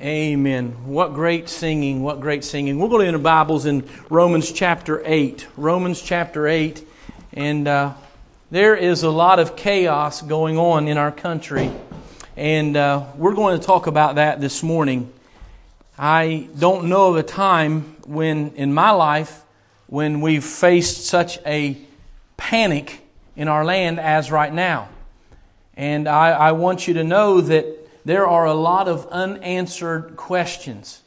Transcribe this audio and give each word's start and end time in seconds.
Amen. 0.00 0.86
What 0.86 1.12
great 1.12 1.50
singing. 1.50 2.02
What 2.02 2.22
great 2.22 2.42
singing. 2.42 2.78
We'll 2.78 2.88
go 2.88 3.04
to 3.04 3.12
the 3.12 3.18
Bibles 3.18 3.66
in 3.66 3.86
Romans 4.08 4.50
chapter 4.50 5.02
8. 5.04 5.46
Romans 5.58 6.00
chapter 6.00 6.48
8. 6.48 6.82
And 7.34 7.68
uh, 7.68 7.92
there 8.50 8.74
is 8.74 9.02
a 9.02 9.10
lot 9.10 9.38
of 9.38 9.56
chaos 9.56 10.22
going 10.22 10.56
on 10.56 10.88
in 10.88 10.96
our 10.96 11.12
country. 11.12 11.70
And 12.34 12.78
uh, 12.78 13.08
we're 13.14 13.34
going 13.34 13.60
to 13.60 13.66
talk 13.66 13.86
about 13.88 14.14
that 14.14 14.40
this 14.40 14.62
morning. 14.62 15.12
I 15.98 16.48
don't 16.58 16.86
know 16.86 17.10
of 17.10 17.16
a 17.16 17.22
time 17.22 17.96
when, 18.06 18.52
in 18.54 18.72
my 18.72 18.92
life, 18.92 19.42
when 19.86 20.22
we've 20.22 20.42
faced 20.42 21.04
such 21.04 21.36
a 21.44 21.76
panic 22.38 23.02
in 23.36 23.48
our 23.48 23.66
land 23.66 24.00
as 24.00 24.30
right 24.30 24.54
now. 24.54 24.88
And 25.76 26.08
I, 26.08 26.30
I 26.30 26.52
want 26.52 26.88
you 26.88 26.94
to 26.94 27.04
know 27.04 27.42
that 27.42 27.79
there 28.04 28.26
are 28.26 28.46
a 28.46 28.54
lot 28.54 28.88
of 28.88 29.06
unanswered 29.08 30.16
questions. 30.16 31.02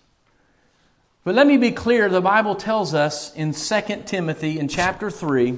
But 1.24 1.36
let 1.36 1.48
me 1.48 1.58
be 1.58 1.72
clear 1.72 2.10
the 2.10 2.22
Bible 2.22 2.56
tells 2.56 2.94
us 2.94 3.34
in 3.34 3.54
2 3.54 4.04
Timothy 4.06 4.60
in 4.60 4.68
chapter 4.68 5.10
3, 5.10 5.58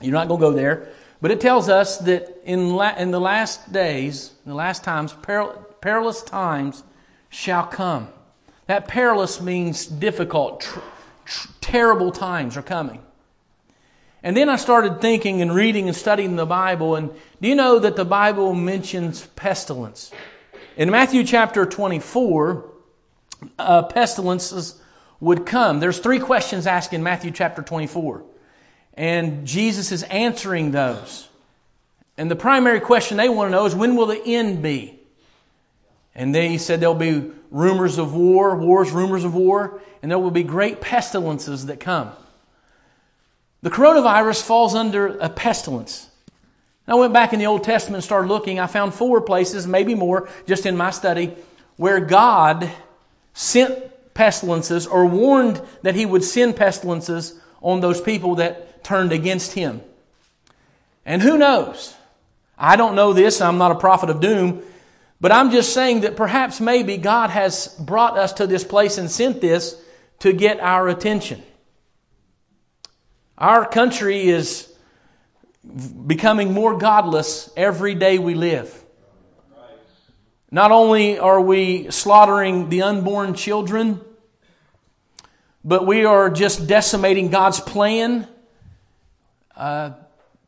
you're 0.00 0.12
not 0.12 0.28
going 0.28 0.40
to 0.40 0.46
go 0.46 0.52
there, 0.52 0.88
but 1.22 1.30
it 1.30 1.40
tells 1.40 1.68
us 1.70 1.98
that 1.98 2.42
in, 2.44 2.74
la- 2.74 2.94
in 2.96 3.10
the 3.10 3.20
last 3.20 3.72
days, 3.72 4.32
in 4.44 4.50
the 4.50 4.56
last 4.56 4.84
times, 4.84 5.14
peril- 5.14 5.54
perilous 5.80 6.22
times 6.22 6.82
shall 7.30 7.66
come. 7.66 8.08
That 8.66 8.86
perilous 8.86 9.40
means 9.40 9.86
difficult, 9.86 10.60
tr- 10.60 10.80
tr- 11.24 11.48
terrible 11.62 12.12
times 12.12 12.56
are 12.58 12.62
coming. 12.62 13.00
And 14.22 14.36
then 14.36 14.48
I 14.48 14.56
started 14.56 15.00
thinking 15.00 15.40
and 15.42 15.54
reading 15.54 15.86
and 15.86 15.96
studying 15.96 16.36
the 16.36 16.46
Bible, 16.46 16.96
and 16.96 17.10
do 17.40 17.48
you 17.48 17.54
know 17.54 17.78
that 17.78 17.96
the 17.96 18.04
Bible 18.04 18.54
mentions 18.54 19.26
pestilence? 19.28 20.10
In 20.76 20.90
Matthew 20.90 21.22
chapter 21.22 21.64
24, 21.66 22.68
uh, 23.60 23.82
pestilences 23.84 24.80
would 25.20 25.46
come. 25.46 25.78
There's 25.78 26.00
three 26.00 26.18
questions 26.18 26.66
asked 26.66 26.92
in 26.92 27.04
Matthew 27.04 27.30
chapter 27.30 27.62
24, 27.62 28.24
and 28.94 29.46
Jesus 29.46 29.92
is 29.92 30.02
answering 30.04 30.72
those. 30.72 31.28
And 32.18 32.28
the 32.28 32.36
primary 32.36 32.80
question 32.80 33.18
they 33.18 33.28
want 33.28 33.48
to 33.48 33.52
know 33.52 33.66
is 33.66 33.74
when 33.74 33.94
will 33.94 34.06
the 34.06 34.20
end 34.24 34.62
be? 34.62 34.98
And 36.12 36.34
they 36.34 36.58
said 36.58 36.80
there'll 36.80 36.94
be 36.96 37.30
rumors 37.52 37.98
of 37.98 38.12
war, 38.12 38.56
wars, 38.56 38.90
rumors 38.90 39.22
of 39.22 39.32
war, 39.32 39.80
and 40.02 40.10
there 40.10 40.18
will 40.18 40.32
be 40.32 40.42
great 40.42 40.80
pestilences 40.80 41.66
that 41.66 41.78
come. 41.78 42.10
The 43.62 43.70
coronavirus 43.70 44.42
falls 44.42 44.74
under 44.74 45.18
a 45.18 45.28
pestilence. 45.28 46.10
I 46.86 46.94
went 46.96 47.12
back 47.14 47.32
in 47.32 47.38
the 47.38 47.46
Old 47.46 47.64
Testament 47.64 47.96
and 47.96 48.04
started 48.04 48.28
looking. 48.28 48.58
I 48.58 48.66
found 48.66 48.92
four 48.92 49.20
places, 49.22 49.66
maybe 49.66 49.94
more, 49.94 50.28
just 50.46 50.66
in 50.66 50.76
my 50.76 50.90
study, 50.90 51.34
where 51.76 51.98
God 51.98 52.70
sent 53.32 54.14
pestilences 54.14 54.86
or 54.86 55.06
warned 55.06 55.60
that 55.82 55.94
He 55.94 56.04
would 56.04 56.22
send 56.22 56.56
pestilences 56.56 57.40
on 57.62 57.80
those 57.80 58.00
people 58.00 58.36
that 58.36 58.84
turned 58.84 59.12
against 59.12 59.52
Him. 59.52 59.80
And 61.06 61.22
who 61.22 61.38
knows? 61.38 61.94
I 62.58 62.76
don't 62.76 62.94
know 62.94 63.12
this, 63.12 63.40
I'm 63.40 63.58
not 63.58 63.72
a 63.72 63.76
prophet 63.76 64.10
of 64.10 64.20
doom, 64.20 64.62
but 65.20 65.32
I'm 65.32 65.50
just 65.50 65.72
saying 65.72 66.02
that 66.02 66.16
perhaps 66.16 66.60
maybe 66.60 66.98
God 66.98 67.30
has 67.30 67.68
brought 67.80 68.18
us 68.18 68.34
to 68.34 68.46
this 68.46 68.62
place 68.62 68.98
and 68.98 69.10
sent 69.10 69.40
this 69.40 69.80
to 70.20 70.32
get 70.32 70.60
our 70.60 70.88
attention. 70.88 71.42
Our 73.36 73.66
country 73.66 74.28
is 74.28 74.73
becoming 75.74 76.52
more 76.52 76.78
godless 76.78 77.50
every 77.56 77.94
day 77.94 78.18
we 78.18 78.34
live. 78.34 78.84
Not 80.50 80.70
only 80.70 81.18
are 81.18 81.40
we 81.40 81.90
slaughtering 81.90 82.68
the 82.68 82.82
unborn 82.82 83.34
children, 83.34 84.00
but 85.64 85.84
we 85.84 86.04
are 86.04 86.30
just 86.30 86.68
decimating 86.68 87.30
God's 87.30 87.58
plan. 87.58 88.28
Uh, 89.56 89.92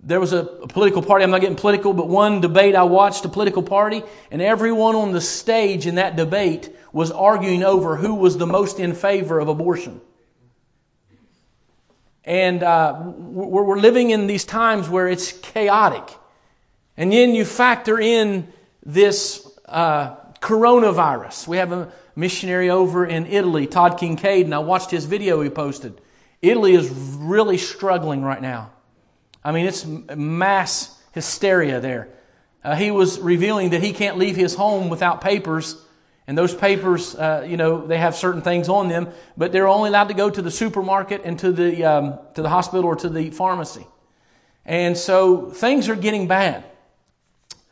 there 0.00 0.20
was 0.20 0.32
a, 0.32 0.38
a, 0.38 0.68
political 0.68 1.02
party, 1.02 1.24
I'm 1.24 1.32
not 1.32 1.40
getting 1.40 1.56
political, 1.56 1.92
but 1.92 2.06
one 2.06 2.40
debate 2.40 2.76
I 2.76 2.84
watched, 2.84 3.24
a 3.24 3.28
political 3.28 3.62
party, 3.62 4.04
and 4.30 4.40
everyone 4.40 4.94
on 4.94 5.10
the 5.10 5.20
stage 5.20 5.86
in 5.86 5.96
that 5.96 6.14
debate 6.14 6.70
was 6.92 7.10
arguing 7.10 7.64
over 7.64 7.96
who 7.96 8.14
was 8.14 8.38
the 8.38 8.46
most 8.46 8.78
in 8.78 8.94
favor 8.94 9.40
of 9.40 9.48
abortion. 9.48 10.00
And 12.26 12.62
uh, 12.64 13.00
we're 13.06 13.78
living 13.78 14.10
in 14.10 14.26
these 14.26 14.44
times 14.44 14.88
where 14.88 15.06
it's 15.06 15.30
chaotic. 15.30 16.02
And 16.96 17.12
then 17.12 17.34
you 17.34 17.44
factor 17.44 18.00
in 18.00 18.52
this 18.84 19.48
uh, 19.66 20.16
coronavirus. 20.40 21.46
We 21.46 21.58
have 21.58 21.70
a 21.70 21.92
missionary 22.16 22.68
over 22.68 23.06
in 23.06 23.26
Italy, 23.26 23.68
Todd 23.68 23.98
Kincaid, 23.98 24.44
and 24.46 24.54
I 24.54 24.58
watched 24.58 24.90
his 24.90 25.04
video 25.04 25.40
he 25.40 25.50
posted. 25.50 26.00
Italy 26.42 26.74
is 26.74 26.90
really 26.90 27.58
struggling 27.58 28.22
right 28.22 28.42
now. 28.42 28.72
I 29.44 29.52
mean, 29.52 29.66
it's 29.66 29.86
mass 29.86 31.00
hysteria 31.12 31.80
there. 31.80 32.08
Uh, 32.64 32.74
he 32.74 32.90
was 32.90 33.20
revealing 33.20 33.70
that 33.70 33.82
he 33.82 33.92
can't 33.92 34.18
leave 34.18 34.34
his 34.34 34.56
home 34.56 34.88
without 34.88 35.20
papers 35.20 35.80
and 36.26 36.36
those 36.36 36.54
papers, 36.54 37.14
uh, 37.14 37.46
you 37.48 37.56
know, 37.56 37.86
they 37.86 37.98
have 37.98 38.16
certain 38.16 38.42
things 38.42 38.68
on 38.68 38.88
them, 38.88 39.08
but 39.36 39.52
they're 39.52 39.68
only 39.68 39.88
allowed 39.90 40.08
to 40.08 40.14
go 40.14 40.28
to 40.28 40.42
the 40.42 40.50
supermarket 40.50 41.22
and 41.24 41.38
to 41.38 41.52
the, 41.52 41.84
um, 41.84 42.18
to 42.34 42.42
the 42.42 42.48
hospital 42.48 42.84
or 42.84 42.96
to 42.96 43.08
the 43.08 43.30
pharmacy. 43.30 43.86
And 44.64 44.96
so 44.96 45.50
things 45.50 45.88
are 45.88 45.94
getting 45.94 46.26
bad. 46.26 46.64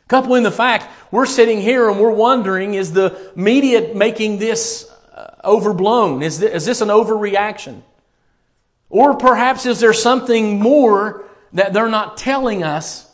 Couple 0.07 0.35
in 0.35 0.43
the 0.43 0.51
fact, 0.51 0.87
we're 1.11 1.25
sitting 1.25 1.59
here 1.59 1.89
and 1.89 1.99
we're 1.99 2.11
wondering, 2.11 2.75
is 2.75 2.93
the 2.93 3.31
media 3.35 3.93
making 3.93 4.37
this 4.37 4.89
uh, 5.13 5.31
overblown? 5.43 6.21
Is 6.21 6.39
this, 6.39 6.53
is 6.53 6.65
this 6.65 6.81
an 6.81 6.89
overreaction? 6.89 7.81
Or 8.89 9.17
perhaps 9.17 9.65
is 9.65 9.79
there 9.79 9.93
something 9.93 10.59
more 10.59 11.25
that 11.53 11.73
they're 11.73 11.89
not 11.89 12.17
telling 12.17 12.63
us 12.63 13.11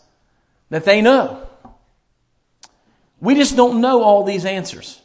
that 0.69 0.85
they 0.85 1.01
know? 1.01 1.47
We 3.21 3.35
just 3.35 3.55
don't 3.55 3.81
know 3.81 4.03
all 4.03 4.23
these 4.23 4.45
answers. 4.45 5.00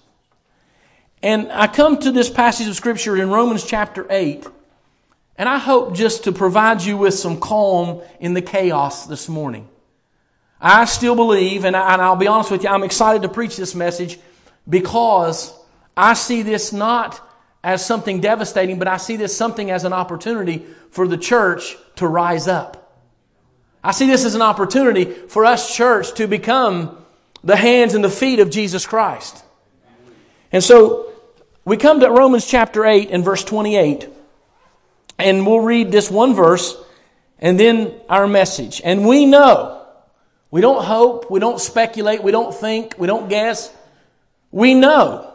And 1.23 1.51
I 1.51 1.67
come 1.67 1.99
to 1.99 2.13
this 2.13 2.29
passage 2.29 2.69
of 2.69 2.77
Scripture 2.77 3.17
in 3.17 3.31
Romans 3.31 3.65
chapter 3.65 4.07
8, 4.11 4.47
and 5.39 5.49
I 5.49 5.59
hope 5.59 5.95
just 5.95 6.25
to 6.25 6.33
provide 6.33 6.83
you 6.83 6.97
with 6.97 7.15
some 7.15 7.41
calm 7.41 8.03
in 8.21 8.35
the 8.35 8.43
chaos 8.43 9.07
this 9.07 9.29
morning. 9.29 9.69
I 10.61 10.85
still 10.85 11.15
believe, 11.15 11.65
and, 11.65 11.77
I, 11.77 12.09
will 12.09 12.17
be 12.17 12.27
honest 12.27 12.51
with 12.51 12.63
you, 12.63 12.69
I'm 12.69 12.83
excited 12.83 13.23
to 13.23 13.29
preach 13.29 13.57
this 13.57 13.75
message 13.75 14.19
because 14.69 15.53
I 15.97 16.15
see 16.15 16.43
this 16.43 16.73
not 16.73 17.21
as 17.63 17.85
something 17.85 18.21
devastating, 18.21 18.79
but 18.79 18.89
I 18.89 18.97
see 18.97 19.17
this 19.17 19.37
something 19.37 19.71
as 19.71 19.85
an 19.85 19.93
opportunity 19.93 20.65
for 20.91 21.09
the 21.09 21.19
church 21.19 21.77
to 21.97 22.07
rise 22.07 22.47
up. 22.49 22.83
I 23.83 23.93
see 23.93 24.07
this 24.07 24.25
as 24.25 24.35
an 24.35 24.43
opportunity 24.43 25.05
for 25.05 25.45
us, 25.45 25.75
church, 25.75 26.15
to 26.15 26.27
become 26.27 27.05
the 27.45 27.57
hands 27.57 27.95
and 27.95 28.03
the 28.05 28.11
feet 28.11 28.41
of 28.41 28.51
Jesus 28.51 28.87
Christ. 28.87 29.45
And 30.53 30.63
so 30.63 31.13
we 31.65 31.77
come 31.77 32.01
to 32.01 32.11
Romans 32.11 32.47
chapter 32.47 32.85
8 32.85 33.11
and 33.11 33.25
verse 33.25 33.43
28, 33.43 34.09
and 35.19 35.47
we'll 35.47 35.61
read 35.61 35.91
this 35.91 36.11
one 36.11 36.35
verse 36.35 36.77
and 37.39 37.59
then 37.59 37.93
our 38.09 38.27
message. 38.27 38.81
And 38.85 39.07
we 39.07 39.27
know, 39.27 39.85
we 40.51 40.61
don't 40.61 40.85
hope, 40.85 41.31
we 41.31 41.41
don't 41.41 41.61
speculate, 41.61 42.23
we 42.23 42.33
don't 42.33 42.55
think, 42.55 42.95
we 42.99 43.07
don't 43.07 43.29
guess. 43.29 43.73
We 44.51 44.75
know 44.75 45.33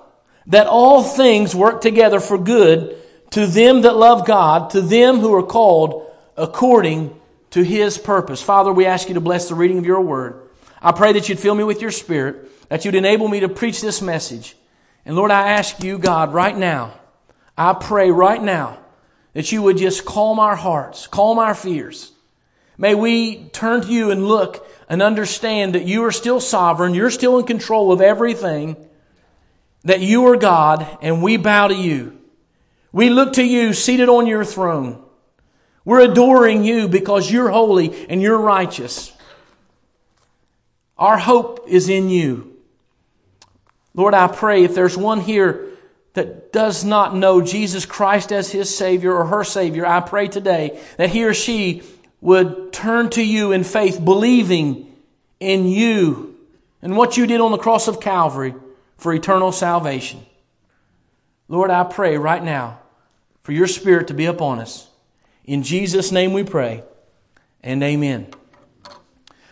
that 0.47 0.67
all 0.67 1.03
things 1.03 1.53
work 1.53 1.81
together 1.81 2.19
for 2.19 2.37
good 2.37 2.97
to 3.31 3.45
them 3.45 3.81
that 3.81 3.95
love 3.95 4.25
God, 4.25 4.71
to 4.71 4.81
them 4.81 5.19
who 5.19 5.33
are 5.33 5.43
called 5.43 6.09
according 6.37 7.15
to 7.51 7.63
his 7.63 7.97
purpose. 7.97 8.41
Father, 8.41 8.71
we 8.71 8.85
ask 8.85 9.07
you 9.07 9.15
to 9.15 9.21
bless 9.21 9.49
the 9.49 9.55
reading 9.55 9.77
of 9.77 9.85
your 9.85 10.01
word. 10.01 10.41
I 10.81 10.91
pray 10.91 11.13
that 11.13 11.29
you'd 11.29 11.39
fill 11.39 11.55
me 11.55 11.63
with 11.63 11.81
your 11.81 11.91
spirit, 11.91 12.69
that 12.69 12.85
you'd 12.85 12.95
enable 12.95 13.27
me 13.27 13.41
to 13.41 13.49
preach 13.49 13.81
this 13.81 14.01
message. 14.01 14.55
And 15.05 15.15
Lord, 15.15 15.31
I 15.31 15.51
ask 15.51 15.83
you, 15.83 15.97
God, 15.97 16.33
right 16.33 16.55
now, 16.55 16.93
I 17.57 17.73
pray 17.73 18.11
right 18.11 18.41
now 18.41 18.79
that 19.33 19.51
you 19.51 19.61
would 19.61 19.77
just 19.77 20.05
calm 20.05 20.39
our 20.39 20.55
hearts, 20.55 21.07
calm 21.07 21.39
our 21.39 21.55
fears. 21.55 22.11
May 22.77 22.95
we 22.95 23.45
turn 23.49 23.81
to 23.81 23.87
you 23.87 24.11
and 24.11 24.27
look 24.27 24.67
and 24.89 25.01
understand 25.01 25.75
that 25.75 25.85
you 25.85 26.03
are 26.05 26.11
still 26.11 26.39
sovereign, 26.39 26.93
you're 26.93 27.11
still 27.11 27.39
in 27.39 27.45
control 27.45 27.91
of 27.91 28.01
everything, 28.01 28.75
that 29.83 30.01
you 30.01 30.27
are 30.27 30.37
God, 30.37 30.85
and 31.01 31.21
we 31.23 31.37
bow 31.37 31.67
to 31.67 31.75
you. 31.75 32.17
We 32.91 33.09
look 33.09 33.33
to 33.33 33.43
you 33.43 33.73
seated 33.73 34.09
on 34.09 34.27
your 34.27 34.43
throne. 34.43 35.01
We're 35.85 36.01
adoring 36.01 36.63
you 36.63 36.87
because 36.87 37.31
you're 37.31 37.49
holy 37.49 38.07
and 38.07 38.21
you're 38.21 38.37
righteous. 38.37 39.13
Our 40.97 41.17
hope 41.17 41.65
is 41.67 41.89
in 41.89 42.09
you. 42.09 42.50
Lord, 43.93 44.13
I 44.13 44.27
pray 44.27 44.63
if 44.63 44.73
there's 44.73 44.97
one 44.97 45.19
here 45.19 45.67
that 46.13 46.51
does 46.51 46.83
not 46.83 47.15
know 47.15 47.41
Jesus 47.41 47.85
Christ 47.85 48.31
as 48.31 48.51
his 48.51 48.75
Savior 48.75 49.13
or 49.13 49.25
her 49.25 49.43
Savior, 49.43 49.85
I 49.85 50.01
pray 50.01 50.27
today 50.27 50.79
that 50.97 51.09
he 51.09 51.23
or 51.23 51.33
she 51.33 51.83
would 52.19 52.71
turn 52.71 53.09
to 53.11 53.23
you 53.23 53.51
in 53.51 53.63
faith, 53.63 54.03
believing 54.03 54.95
in 55.39 55.67
you 55.67 56.37
and 56.81 56.95
what 56.95 57.17
you 57.17 57.27
did 57.27 57.41
on 57.41 57.51
the 57.51 57.57
cross 57.57 57.87
of 57.87 57.99
Calvary 57.99 58.53
for 58.97 59.13
eternal 59.13 59.51
salvation. 59.51 60.25
Lord, 61.47 61.71
I 61.71 61.83
pray 61.83 62.17
right 62.17 62.43
now 62.43 62.79
for 63.41 63.51
your 63.51 63.67
Spirit 63.67 64.07
to 64.07 64.13
be 64.13 64.25
upon 64.25 64.59
us. 64.59 64.87
In 65.43 65.63
Jesus' 65.63 66.11
name 66.11 66.33
we 66.33 66.43
pray, 66.43 66.83
and 67.61 67.81
amen. 67.83 68.27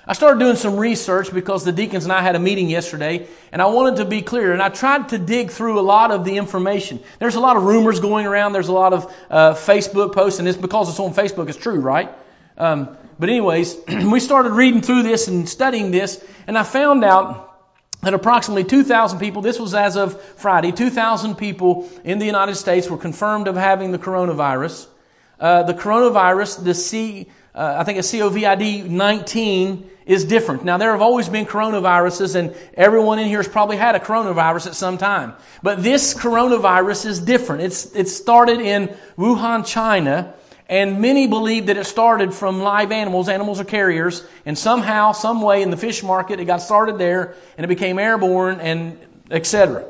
I 0.10 0.14
started 0.14 0.40
doing 0.40 0.56
some 0.56 0.78
research 0.78 1.32
because 1.32 1.64
the 1.64 1.72
deacons 1.72 2.04
and 2.04 2.12
I 2.12 2.24
had 2.24 2.36
a 2.36 2.40
meeting 2.40 2.68
yesterday, 2.68 3.28
and 3.52 3.62
I 3.62 3.68
wanted 3.68 3.98
to 3.98 4.06
be 4.06 4.24
clear, 4.24 4.54
and 4.54 4.60
I 4.60 4.70
tried 4.70 5.10
to 5.10 5.20
dig 5.20 5.52
through 5.52 5.80
a 5.80 5.86
lot 5.86 6.10
of 6.10 6.26
the 6.26 6.38
information. 6.38 7.00
There's 7.20 7.36
a 7.36 7.40
lot 7.40 7.58
of 7.58 7.64
rumors 7.64 8.00
going 8.00 8.26
around, 8.26 8.54
there's 8.54 8.70
a 8.70 8.74
lot 8.74 8.92
of 8.92 9.16
uh, 9.30 9.54
Facebook 9.54 10.16
posts, 10.16 10.40
and 10.40 10.48
it's 10.48 10.58
because 10.58 10.90
it's 10.90 11.00
on 11.00 11.14
Facebook, 11.14 11.48
it's 11.48 11.60
true, 11.60 11.80
right? 11.80 12.10
Um, 12.58 12.98
but, 13.20 13.30
anyways, 13.30 13.78
we 13.88 14.20
started 14.20 14.54
reading 14.54 14.82
through 14.82 15.04
this 15.04 15.28
and 15.28 15.48
studying 15.48 15.92
this, 15.92 16.26
and 16.48 16.58
I 16.58 16.64
found 16.64 17.04
out 17.04 17.62
that 18.02 18.16
approximately 18.16 18.64
2,000 18.64 19.20
people, 19.20 19.44
this 19.44 19.60
was 19.60 19.76
as 19.76 19.96
of 19.96 20.20
Friday, 20.20 20.72
2,000 20.72 21.36
people 21.36 21.88
in 22.04 22.18
the 22.18 22.26
United 22.26 22.56
States 22.56 22.90
were 22.90 22.98
confirmed 22.98 23.48
of 23.48 23.56
having 23.56 23.92
the 23.92 24.00
coronavirus. 24.00 24.88
Uh, 25.40 25.62
the 25.62 25.76
coronavirus, 25.76 26.64
the 26.64 26.74
C, 26.74 27.28
uh, 27.60 27.76
I 27.78 27.84
think 27.84 28.00
it's 28.00 28.10
COVID 28.10 28.90
19, 28.90 29.90
is 30.06 30.24
different. 30.24 30.64
Now, 30.64 30.78
there 30.78 30.92
have 30.94 31.02
always 31.02 31.28
been 31.28 31.46
coronaviruses, 31.46 32.36
and 32.36 32.56
everyone 32.74 33.20
in 33.20 33.28
here 33.28 33.40
has 33.40 33.50
probably 33.50 33.76
had 33.76 33.96
a 33.96 34.00
coronavirus 34.00 34.68
at 34.68 34.76
some 34.76 34.98
time. 34.98 35.34
But 35.62 35.84
this 35.84 36.14
coronavirus 36.14 37.06
is 37.06 37.20
different. 37.20 37.64
It's, 37.64 37.94
it 37.94 38.08
started 38.08 38.62
in 38.62 38.96
Wuhan, 39.18 39.68
China, 39.68 40.34
and 40.70 41.02
many 41.02 41.28
believe 41.28 41.66
that 41.66 41.76
it 41.76 41.86
started 41.86 42.34
from 42.34 42.62
live 42.62 42.94
animals. 42.94 43.28
Animals 43.28 43.60
are 43.60 43.66
carriers, 43.66 44.26
and 44.46 44.58
somehow, 44.58 45.12
some 45.12 45.42
way 45.42 45.62
in 45.62 45.70
the 45.70 45.78
fish 45.78 46.02
market, 46.02 46.40
it 46.40 46.46
got 46.46 46.62
started 46.62 46.98
there, 46.98 47.36
and 47.58 47.66
it 47.66 47.68
became 47.68 48.00
airborne, 48.00 48.62
and 48.62 48.98
etc. 49.30 49.86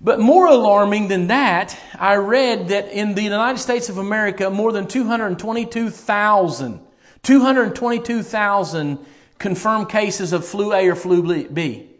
But 0.00 0.20
more 0.20 0.46
alarming 0.46 1.08
than 1.08 1.26
that, 1.26 1.76
I 1.98 2.14
read 2.16 2.68
that 2.68 2.88
in 2.92 3.14
the 3.14 3.22
United 3.22 3.58
States 3.58 3.88
of 3.88 3.98
America, 3.98 4.48
more 4.48 4.72
than 4.72 4.86
222,000 4.86 6.84
222,000 7.22 8.98
confirmed 9.38 9.88
cases 9.88 10.32
of 10.32 10.44
flu 10.44 10.72
A 10.72 10.88
or 10.88 10.94
flu 10.94 11.46
B 11.48 11.90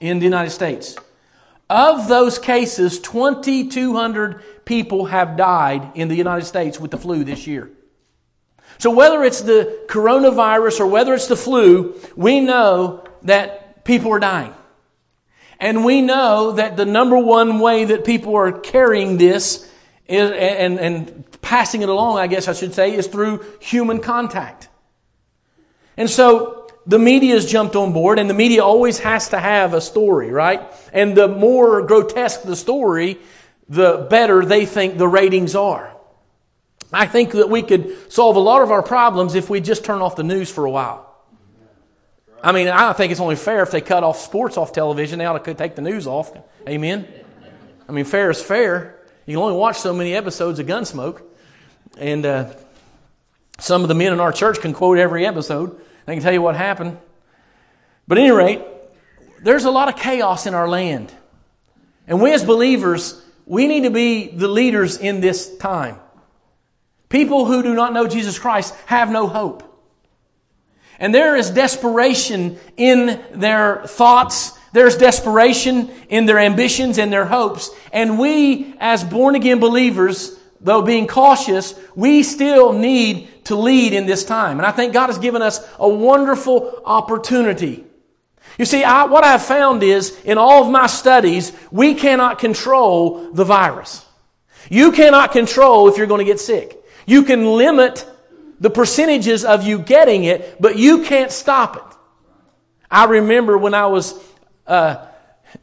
in 0.00 0.18
the 0.18 0.24
United 0.24 0.50
States. 0.50 0.96
Of 1.68 2.08
those 2.08 2.38
cases, 2.38 3.00
2,200 3.00 4.64
people 4.64 5.06
have 5.06 5.36
died 5.36 5.90
in 5.94 6.08
the 6.08 6.14
United 6.14 6.44
States 6.44 6.78
with 6.78 6.90
the 6.90 6.98
flu 6.98 7.24
this 7.24 7.46
year. 7.46 7.70
So 8.78 8.90
whether 8.90 9.24
it's 9.24 9.40
the 9.40 9.86
coronavirus 9.88 10.80
or 10.80 10.86
whether 10.86 11.14
it's 11.14 11.26
the 11.26 11.36
flu, 11.36 11.94
we 12.14 12.40
know 12.40 13.04
that 13.22 13.84
people 13.84 14.12
are 14.12 14.20
dying. 14.20 14.54
And 15.58 15.84
we 15.84 16.02
know 16.02 16.52
that 16.52 16.76
the 16.76 16.84
number 16.84 17.18
one 17.18 17.60
way 17.60 17.86
that 17.86 18.04
people 18.04 18.36
are 18.36 18.52
carrying 18.52 19.16
this 19.16 19.70
is, 20.06 20.30
and, 20.30 20.78
and 20.78 21.40
passing 21.40 21.82
it 21.82 21.88
along, 21.88 22.18
I 22.18 22.26
guess 22.26 22.48
I 22.48 22.52
should 22.52 22.74
say, 22.74 22.94
is 22.94 23.06
through 23.06 23.44
human 23.60 24.00
contact. 24.00 24.68
And 25.96 26.10
so 26.10 26.68
the 26.86 26.98
media 26.98 27.34
has 27.34 27.50
jumped 27.50 27.74
on 27.74 27.92
board, 27.92 28.18
and 28.18 28.28
the 28.28 28.34
media 28.34 28.62
always 28.62 28.98
has 28.98 29.30
to 29.30 29.38
have 29.38 29.74
a 29.74 29.80
story, 29.80 30.30
right? 30.30 30.62
And 30.92 31.16
the 31.16 31.26
more 31.26 31.82
grotesque 31.82 32.42
the 32.42 32.56
story, 32.56 33.18
the 33.68 34.06
better 34.08 34.44
they 34.44 34.66
think 34.66 34.98
the 34.98 35.08
ratings 35.08 35.56
are. 35.56 35.92
I 36.92 37.06
think 37.06 37.32
that 37.32 37.50
we 37.50 37.62
could 37.62 38.12
solve 38.12 38.36
a 38.36 38.40
lot 38.40 38.62
of 38.62 38.70
our 38.70 38.82
problems 38.82 39.34
if 39.34 39.50
we 39.50 39.60
just 39.60 39.84
turn 39.84 40.00
off 40.00 40.16
the 40.16 40.22
news 40.22 40.50
for 40.50 40.64
a 40.64 40.70
while. 40.70 41.05
I 42.42 42.52
mean, 42.52 42.68
I 42.68 42.92
think 42.92 43.10
it's 43.10 43.20
only 43.20 43.36
fair 43.36 43.62
if 43.62 43.70
they 43.70 43.80
cut 43.80 44.04
off 44.04 44.18
sports 44.20 44.56
off 44.56 44.72
television, 44.72 45.18
they 45.18 45.26
ought 45.26 45.44
to 45.44 45.54
take 45.54 45.74
the 45.74 45.82
news 45.82 46.06
off. 46.06 46.32
Amen? 46.68 47.06
I 47.88 47.92
mean, 47.92 48.04
fair 48.04 48.30
is 48.30 48.42
fair. 48.42 49.00
You 49.26 49.36
can 49.36 49.42
only 49.42 49.56
watch 49.56 49.78
so 49.78 49.92
many 49.92 50.14
episodes 50.14 50.58
of 50.58 50.66
Gunsmoke. 50.66 51.22
And 51.98 52.26
uh, 52.26 52.52
some 53.58 53.82
of 53.82 53.88
the 53.88 53.94
men 53.94 54.12
in 54.12 54.20
our 54.20 54.32
church 54.32 54.60
can 54.60 54.72
quote 54.72 54.98
every 54.98 55.26
episode. 55.26 55.80
They 56.04 56.14
can 56.14 56.22
tell 56.22 56.32
you 56.32 56.42
what 56.42 56.56
happened. 56.56 56.98
But 58.06 58.18
at 58.18 58.22
any 58.22 58.30
rate, 58.30 58.62
there's 59.42 59.64
a 59.64 59.70
lot 59.70 59.88
of 59.88 59.96
chaos 59.96 60.46
in 60.46 60.54
our 60.54 60.68
land. 60.68 61.12
And 62.06 62.20
we 62.20 62.32
as 62.32 62.44
believers, 62.44 63.20
we 63.46 63.66
need 63.66 63.82
to 63.82 63.90
be 63.90 64.28
the 64.28 64.48
leaders 64.48 64.98
in 64.98 65.20
this 65.20 65.56
time. 65.58 65.98
People 67.08 67.46
who 67.46 67.62
do 67.62 67.74
not 67.74 67.92
know 67.92 68.06
Jesus 68.06 68.38
Christ 68.38 68.74
have 68.86 69.10
no 69.10 69.26
hope. 69.26 69.62
And 70.98 71.14
there 71.14 71.36
is 71.36 71.50
desperation 71.50 72.58
in 72.76 73.22
their 73.34 73.82
thoughts. 73.86 74.58
There's 74.72 74.96
desperation 74.96 75.90
in 76.08 76.26
their 76.26 76.38
ambitions 76.38 76.98
and 76.98 77.12
their 77.12 77.26
hopes. 77.26 77.70
And 77.92 78.18
we, 78.18 78.74
as 78.78 79.04
born 79.04 79.34
again 79.34 79.60
believers, 79.60 80.38
though 80.60 80.82
being 80.82 81.06
cautious, 81.06 81.74
we 81.94 82.22
still 82.22 82.72
need 82.72 83.28
to 83.44 83.56
lead 83.56 83.92
in 83.92 84.06
this 84.06 84.24
time. 84.24 84.58
And 84.58 84.66
I 84.66 84.72
think 84.72 84.92
God 84.92 85.08
has 85.08 85.18
given 85.18 85.42
us 85.42 85.66
a 85.78 85.88
wonderful 85.88 86.82
opportunity. 86.84 87.84
You 88.58 88.64
see, 88.64 88.82
I, 88.82 89.04
what 89.04 89.24
I've 89.24 89.42
found 89.42 89.82
is 89.82 90.18
in 90.24 90.38
all 90.38 90.64
of 90.64 90.70
my 90.70 90.86
studies, 90.86 91.52
we 91.70 91.94
cannot 91.94 92.38
control 92.38 93.30
the 93.32 93.44
virus. 93.44 94.04
You 94.70 94.92
cannot 94.92 95.32
control 95.32 95.88
if 95.88 95.98
you're 95.98 96.06
going 96.06 96.24
to 96.24 96.30
get 96.30 96.40
sick. 96.40 96.76
You 97.06 97.22
can 97.22 97.44
limit 97.44 98.08
the 98.60 98.70
percentages 98.70 99.44
of 99.44 99.64
you 99.64 99.78
getting 99.78 100.24
it, 100.24 100.60
but 100.60 100.76
you 100.76 101.04
can't 101.04 101.30
stop 101.30 101.76
it. 101.76 101.82
I 102.90 103.04
remember 103.04 103.58
when 103.58 103.74
I 103.74 103.86
was 103.86 104.14
uh, 104.66 105.06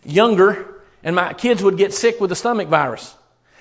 younger 0.03 0.81
and 1.03 1.15
my 1.15 1.33
kids 1.33 1.63
would 1.63 1.77
get 1.77 1.93
sick 1.93 2.19
with 2.19 2.29
the 2.29 2.35
stomach 2.35 2.67
virus. 2.67 3.15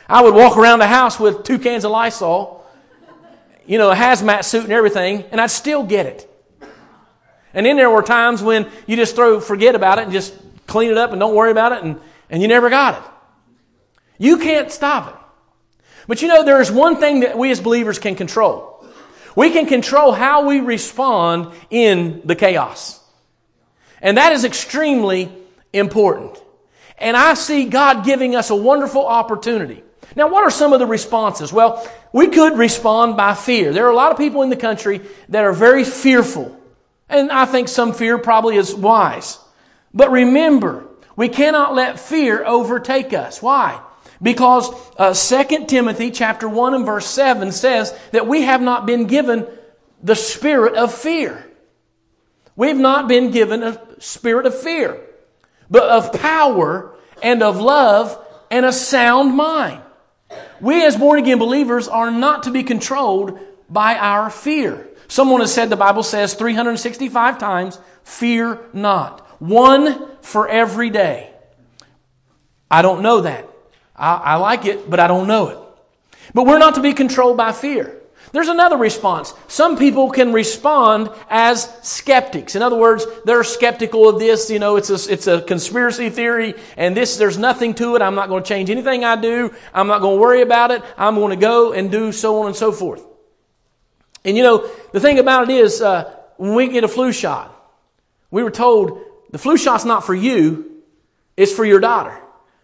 I 0.09 0.23
would 0.23 0.35
walk 0.35 0.57
around 0.57 0.81
the 0.81 0.87
house 0.87 1.19
with 1.19 1.45
two 1.45 1.59
cans 1.59 1.85
of 1.85 1.91
Lysol, 1.91 2.65
you 3.67 3.79
know, 3.79 3.91
a 3.91 3.95
hazmat 3.95 4.45
suit 4.45 4.65
and 4.65 4.73
everything, 4.73 5.25
and 5.31 5.41
I'd 5.41 5.51
still 5.51 5.83
get 5.85 6.07
it. 6.07 6.29
And 7.55 7.67
then 7.67 7.77
there 7.77 7.91
were 7.91 8.03
times 8.03 8.43
when 8.43 8.71
you 8.87 8.97
just 8.97 9.15
throw, 9.15 9.41
forget 9.41 9.75
about 9.75 9.99
it 9.99 10.05
and 10.05 10.13
just 10.13 10.35
clean 10.67 10.91
it 10.91 10.99
up 10.99 11.13
and 11.13 11.21
don't 11.21 11.35
worry 11.35 11.51
about 11.51 11.73
it, 11.73 11.83
and, 11.83 12.01
and 12.31 12.43
you 12.43 12.49
never 12.49 12.71
got 12.71 13.03
it. 13.03 13.11
You 14.19 14.39
can't 14.39 14.71
stop 14.71 15.09
it. 15.09 15.15
But 16.07 16.23
you 16.23 16.29
know, 16.29 16.45
there 16.45 16.61
is 16.61 16.71
one 16.71 16.97
thing 16.97 17.21
that 17.21 17.39
we 17.39 17.51
as 17.51 17.61
believers 17.61 17.99
can 17.99 18.17
control. 18.17 18.72
We 19.37 19.51
can 19.51 19.67
control 19.67 20.13
how 20.13 20.47
we 20.47 20.61
respond 20.61 21.53
in 21.71 22.23
the 22.25 22.37
chaos. 22.37 23.01
And 24.01 24.17
that 24.19 24.33
is 24.33 24.45
extremely 24.45 25.33
important. 25.73 26.43
And 26.99 27.17
I 27.17 27.35
see 27.35 27.67
God 27.67 28.05
giving 28.05 28.37
us 28.37 28.51
a 28.51 28.57
wonderful 28.57 29.07
opportunity. 29.07 29.83
Now, 30.15 30.29
what 30.29 30.45
are 30.45 30.51
some 30.51 30.73
of 30.73 30.79
the 30.79 30.87
responses? 30.87 31.53
Well, 31.53 31.87
we 32.13 32.29
could 32.29 32.59
respond 32.59 33.17
by 33.17 33.35
fear. 33.35 33.73
There 33.73 33.87
are 33.87 33.91
a 33.91 33.97
lot 33.97 34.13
of 34.13 34.19
people 34.19 34.43
in 34.43 34.51
the 34.51 34.57
country 34.57 35.01
that 35.29 35.45
are 35.45 35.53
very 35.53 35.85
fearful. 35.85 36.59
And 37.09 37.31
I 37.31 37.47
think 37.47 37.69
some 37.69 37.93
fear 37.93 38.19
probably 38.19 38.57
is 38.57 38.75
wise. 38.75 39.39
But 39.95 40.11
remember, 40.11 40.87
we 41.17 41.29
cannot 41.29 41.75
let 41.75 41.99
fear 41.99 42.45
overtake 42.45 43.13
us. 43.13 43.41
Why? 43.41 43.81
Because 44.23 44.71
uh, 44.97 45.15
2 45.15 45.67
Timothy 45.67 46.11
chapter 46.11 46.49
1 46.49 46.75
and 46.75 46.87
verse 46.87 47.07
7 47.07 47.51
says 47.51 47.99
that 48.13 48.27
we 48.27 48.43
have 48.43 48.63
not 48.63 48.87
been 48.87 49.07
given 49.07 49.47
the 50.03 50.15
spirit 50.15 50.75
of 50.75 50.95
fear. 50.95 51.45
We've 52.55 52.77
not 52.77 53.09
been 53.09 53.31
given 53.31 53.63
a 53.63 53.81
spirit 54.01 54.47
of 54.47 54.59
fear, 54.59 55.01
but 55.71 55.85
of 55.85 56.13
power 56.13 56.95
and 57.23 57.43
of 57.43 57.61
love 57.61 58.19
and 58.51 58.65
a 58.67 58.73
sound 58.73 59.35
mind. 59.35 59.83
We 60.61 60.85
as 60.85 60.97
born 60.97 61.19
again 61.19 61.39
believers 61.39 61.89
are 61.89 62.11
not 62.11 62.45
to 62.45 62.51
be 62.51 62.63
controlled 62.63 63.39
by 63.69 63.97
our 63.97 64.31
fear. 64.31 64.89
Someone 65.09 65.41
has 65.41 65.53
said 65.53 65.69
the 65.69 65.77
Bible 65.77 66.03
says 66.03 66.35
365 66.35 67.39
times, 67.39 67.79
fear 68.05 68.61
not. 68.73 69.21
One 69.41 70.17
for 70.23 70.49
every 70.49 70.91
day. 70.91 71.31
I 72.71 72.83
don't 72.83 73.03
know 73.03 73.23
that. 73.23 73.52
I, 73.97 74.15
I 74.15 74.35
like 74.37 74.65
it, 74.65 74.89
but 74.89 75.01
I 75.01 75.07
don't 75.07 75.27
know 75.27 75.49
it. 75.49 75.59
But 76.35 76.47
we're 76.47 76.59
not 76.59 76.77
to 76.77 76.81
be 76.81 76.93
controlled 76.93 77.37
by 77.37 77.53
fear. 77.53 77.99
There's 78.33 78.49
another 78.49 78.79
response. 78.79 79.35
Some 79.49 79.77
people 79.77 80.11
can 80.11 80.33
respond 80.33 81.11
as 81.29 81.71
skeptics. 81.83 82.55
In 82.57 82.63
other 82.63 82.77
words, 82.77 83.05
they're 83.27 83.45
skeptical 83.45 84.09
of 84.09 84.19
this. 84.19 84.49
You 84.49 84.59
know, 84.59 84.77
it's 84.77 84.89
a, 84.89 85.13
it's 85.13 85.27
a 85.27 85.43
conspiracy 85.43 86.09
theory 86.09 86.55
and 86.79 86.97
this, 86.97 87.19
there's 87.19 87.37
nothing 87.37 87.75
to 87.75 87.95
it. 87.95 88.01
I'm 88.01 88.15
not 88.15 88.31
going 88.31 88.43
to 88.43 88.49
change 88.49 88.71
anything 88.71 89.05
I 89.05 89.17
do. 89.17 89.55
I'm 89.75 89.87
not 89.87 90.01
going 90.01 90.17
to 90.17 90.21
worry 90.21 90.41
about 90.41 90.71
it. 90.71 90.83
I'm 90.97 91.17
going 91.17 91.31
to 91.31 91.37
go 91.37 91.75
and 91.75 91.91
do 91.91 92.11
so 92.11 92.41
on 92.41 92.47
and 92.47 92.57
so 92.57 92.73
forth. 92.73 93.05
And 94.25 94.35
you 94.35 94.43
know, 94.43 94.67
the 94.93 95.01
thing 95.01 95.19
about 95.19 95.51
it 95.51 95.55
is, 95.55 95.83
uh, 95.83 96.15
when 96.39 96.55
we 96.55 96.69
get 96.69 96.85
a 96.85 96.89
flu 96.89 97.13
shot, 97.13 97.55
we 98.31 98.43
were 98.43 98.51
told 98.51 99.03
the 99.31 99.39
flu 99.39 99.59
shot's 99.59 99.85
not 99.85 100.07
for 100.07 100.15
you, 100.15 100.83
it's 101.37 101.53
for 101.53 101.65
your 101.65 101.81
daughter 101.81 102.22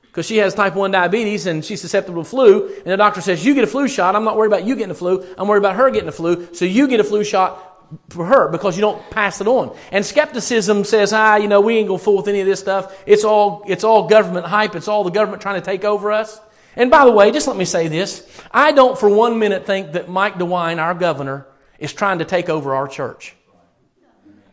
because 0.09 0.27
she 0.27 0.39
has 0.39 0.55
type 0.55 0.75
1 0.75 0.91
diabetes 0.91 1.47
and 1.47 1.65
she's 1.65 1.81
susceptible 1.81 2.25
to 2.25 2.29
flu. 2.29 2.69
And 2.69 2.87
the 2.87 2.97
doctor 2.97 3.21
says, 3.21 3.45
You 3.45 3.55
get 3.55 3.65
a 3.65 3.69
flu 3.69 3.87
shot. 3.89 4.17
I'm 4.17 4.25
not 4.25 4.37
worried 4.37 4.49
about 4.49 4.65
you 4.65 4.75
getting 4.75 4.89
the 4.89 4.95
flu. 4.95 5.25
I'm 5.37 5.47
worried 5.47 5.61
about 5.61 5.77
her 5.77 5.91
getting 5.91 6.07
the 6.07 6.13
flu. 6.13 6.53
So 6.55 6.65
you 6.65 6.89
get 6.89 7.01
a 7.01 7.05
flu 7.05 7.23
shot 7.25 7.65
for 8.11 8.27
her 8.27 8.49
because 8.49 8.77
you 8.77 8.81
don't 8.81 9.09
pass 9.11 9.41
it 9.41 9.47
on. 9.47 9.77
And 9.93 10.05
skepticism 10.05 10.85
says, 10.85 11.13
ah, 11.13 11.37
you 11.37 11.49
know, 11.49 11.61
we 11.61 11.77
ain't 11.77 11.89
gonna 11.89 11.99
fool 11.99 12.17
with 12.17 12.29
any 12.29 12.41
of 12.41 12.47
this 12.47 12.61
stuff. 12.61 12.97
It's 13.07 13.25
all, 13.25 13.65
it's 13.67 13.85
all 13.85 14.09
government 14.09 14.47
hype. 14.47 14.75
It's 14.75 14.89
all 14.89 15.05
the 15.05 15.11
government 15.11 15.43
trying 15.43 15.61
to 15.61 15.65
take 15.65 15.85
over 15.85 16.13
us. 16.13 16.41
And 16.77 16.91
by 16.91 17.05
the 17.05 17.13
way, 17.13 17.31
just 17.33 17.49
let 17.49 17.57
me 17.57 17.65
say 17.65 17.89
this. 17.89 18.27
I 18.53 18.73
don't 18.73 18.99
for 18.99 19.09
one 19.09 19.39
minute 19.39 19.67
think 19.67 19.93
that 19.93 20.09
Mike 20.09 20.35
DeWine, 20.35 20.79
our 20.79 20.95
governor, 20.95 21.47
is 21.79 21.93
trying 21.93 22.21
to 22.21 22.25
take 22.25 22.49
over 22.49 22.75
our 22.75 22.89
church. 22.89 23.35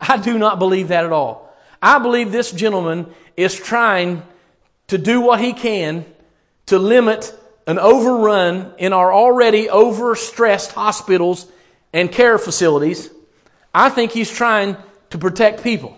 I 0.00 0.16
do 0.16 0.38
not 0.38 0.58
believe 0.58 0.88
that 0.88 1.04
at 1.04 1.12
all. 1.12 1.54
I 1.80 1.98
believe 1.98 2.32
this 2.32 2.50
gentleman 2.50 3.06
is 3.36 3.54
trying 3.54 4.22
to 4.88 4.98
do 4.98 5.20
what 5.20 5.40
he 5.40 5.52
can 5.52 6.04
to 6.66 6.78
limit 6.78 7.34
an 7.66 7.78
overrun 7.78 8.72
in 8.78 8.92
our 8.92 9.12
already 9.12 9.66
overstressed 9.66 10.72
hospitals 10.72 11.46
and 11.92 12.10
care 12.10 12.38
facilities. 12.38 13.10
I 13.74 13.88
think 13.90 14.12
he's 14.12 14.30
trying 14.30 14.76
to 15.10 15.18
protect 15.18 15.62
people. 15.62 15.96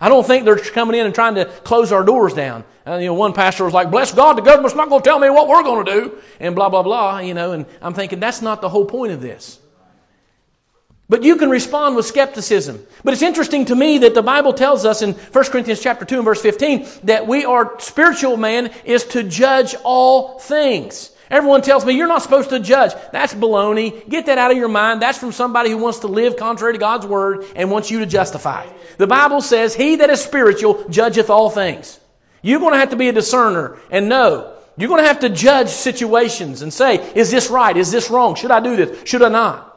I 0.00 0.08
don't 0.08 0.26
think 0.26 0.44
they're 0.44 0.56
coming 0.56 0.98
in 0.98 1.06
and 1.06 1.14
trying 1.14 1.36
to 1.36 1.44
close 1.44 1.92
our 1.92 2.02
doors 2.02 2.34
down. 2.34 2.64
Uh, 2.84 2.96
you 2.96 3.06
know, 3.06 3.14
one 3.14 3.32
pastor 3.32 3.64
was 3.64 3.72
like, 3.72 3.90
"Bless 3.90 4.12
God, 4.12 4.36
the 4.36 4.42
government's 4.42 4.74
not 4.74 4.88
going 4.88 5.02
to 5.02 5.08
tell 5.08 5.20
me 5.20 5.30
what 5.30 5.46
we're 5.46 5.62
going 5.62 5.86
to 5.86 5.92
do," 5.92 6.18
and 6.40 6.56
blah 6.56 6.68
blah 6.68 6.82
blah. 6.82 7.20
You 7.20 7.34
know, 7.34 7.52
and 7.52 7.66
I'm 7.80 7.94
thinking 7.94 8.18
that's 8.18 8.42
not 8.42 8.60
the 8.60 8.68
whole 8.68 8.84
point 8.84 9.12
of 9.12 9.20
this. 9.20 9.60
But 11.12 11.24
you 11.24 11.36
can 11.36 11.50
respond 11.50 11.94
with 11.94 12.06
skepticism. 12.06 12.86
But 13.04 13.12
it's 13.12 13.20
interesting 13.20 13.66
to 13.66 13.74
me 13.74 13.98
that 13.98 14.14
the 14.14 14.22
Bible 14.22 14.54
tells 14.54 14.86
us 14.86 15.02
in 15.02 15.12
1 15.12 15.44
Corinthians 15.50 15.82
chapter 15.82 16.06
2 16.06 16.16
and 16.16 16.24
verse 16.24 16.40
15 16.40 16.88
that 17.04 17.26
we 17.26 17.44
are 17.44 17.78
spiritual 17.80 18.38
man 18.38 18.72
is 18.86 19.04
to 19.08 19.22
judge 19.22 19.74
all 19.84 20.38
things. 20.38 21.10
Everyone 21.28 21.60
tells 21.60 21.84
me 21.84 21.92
you're 21.92 22.08
not 22.08 22.22
supposed 22.22 22.48
to 22.48 22.60
judge. 22.60 22.92
That's 23.12 23.34
baloney. 23.34 24.08
Get 24.08 24.24
that 24.24 24.38
out 24.38 24.52
of 24.52 24.56
your 24.56 24.70
mind. 24.70 25.02
That's 25.02 25.18
from 25.18 25.32
somebody 25.32 25.68
who 25.68 25.76
wants 25.76 25.98
to 25.98 26.06
live 26.06 26.38
contrary 26.38 26.72
to 26.72 26.78
God's 26.78 27.04
word 27.04 27.44
and 27.56 27.70
wants 27.70 27.90
you 27.90 27.98
to 27.98 28.06
justify. 28.06 28.66
The 28.96 29.06
Bible 29.06 29.42
says, 29.42 29.74
He 29.74 29.96
that 29.96 30.08
is 30.08 30.22
spiritual 30.22 30.88
judgeth 30.88 31.28
all 31.28 31.50
things. 31.50 32.00
You're 32.40 32.58
going 32.58 32.72
to 32.72 32.78
have 32.78 32.88
to 32.88 32.96
be 32.96 33.10
a 33.10 33.12
discerner 33.12 33.76
and 33.90 34.08
know. 34.08 34.56
You're 34.78 34.88
going 34.88 35.02
to 35.02 35.08
have 35.08 35.20
to 35.20 35.28
judge 35.28 35.68
situations 35.68 36.62
and 36.62 36.72
say, 36.72 37.12
is 37.12 37.30
this 37.30 37.50
right? 37.50 37.76
Is 37.76 37.90
this 37.90 38.08
wrong? 38.08 38.34
Should 38.34 38.50
I 38.50 38.60
do 38.60 38.76
this? 38.76 39.06
Should 39.06 39.22
I 39.22 39.28
not? 39.28 39.71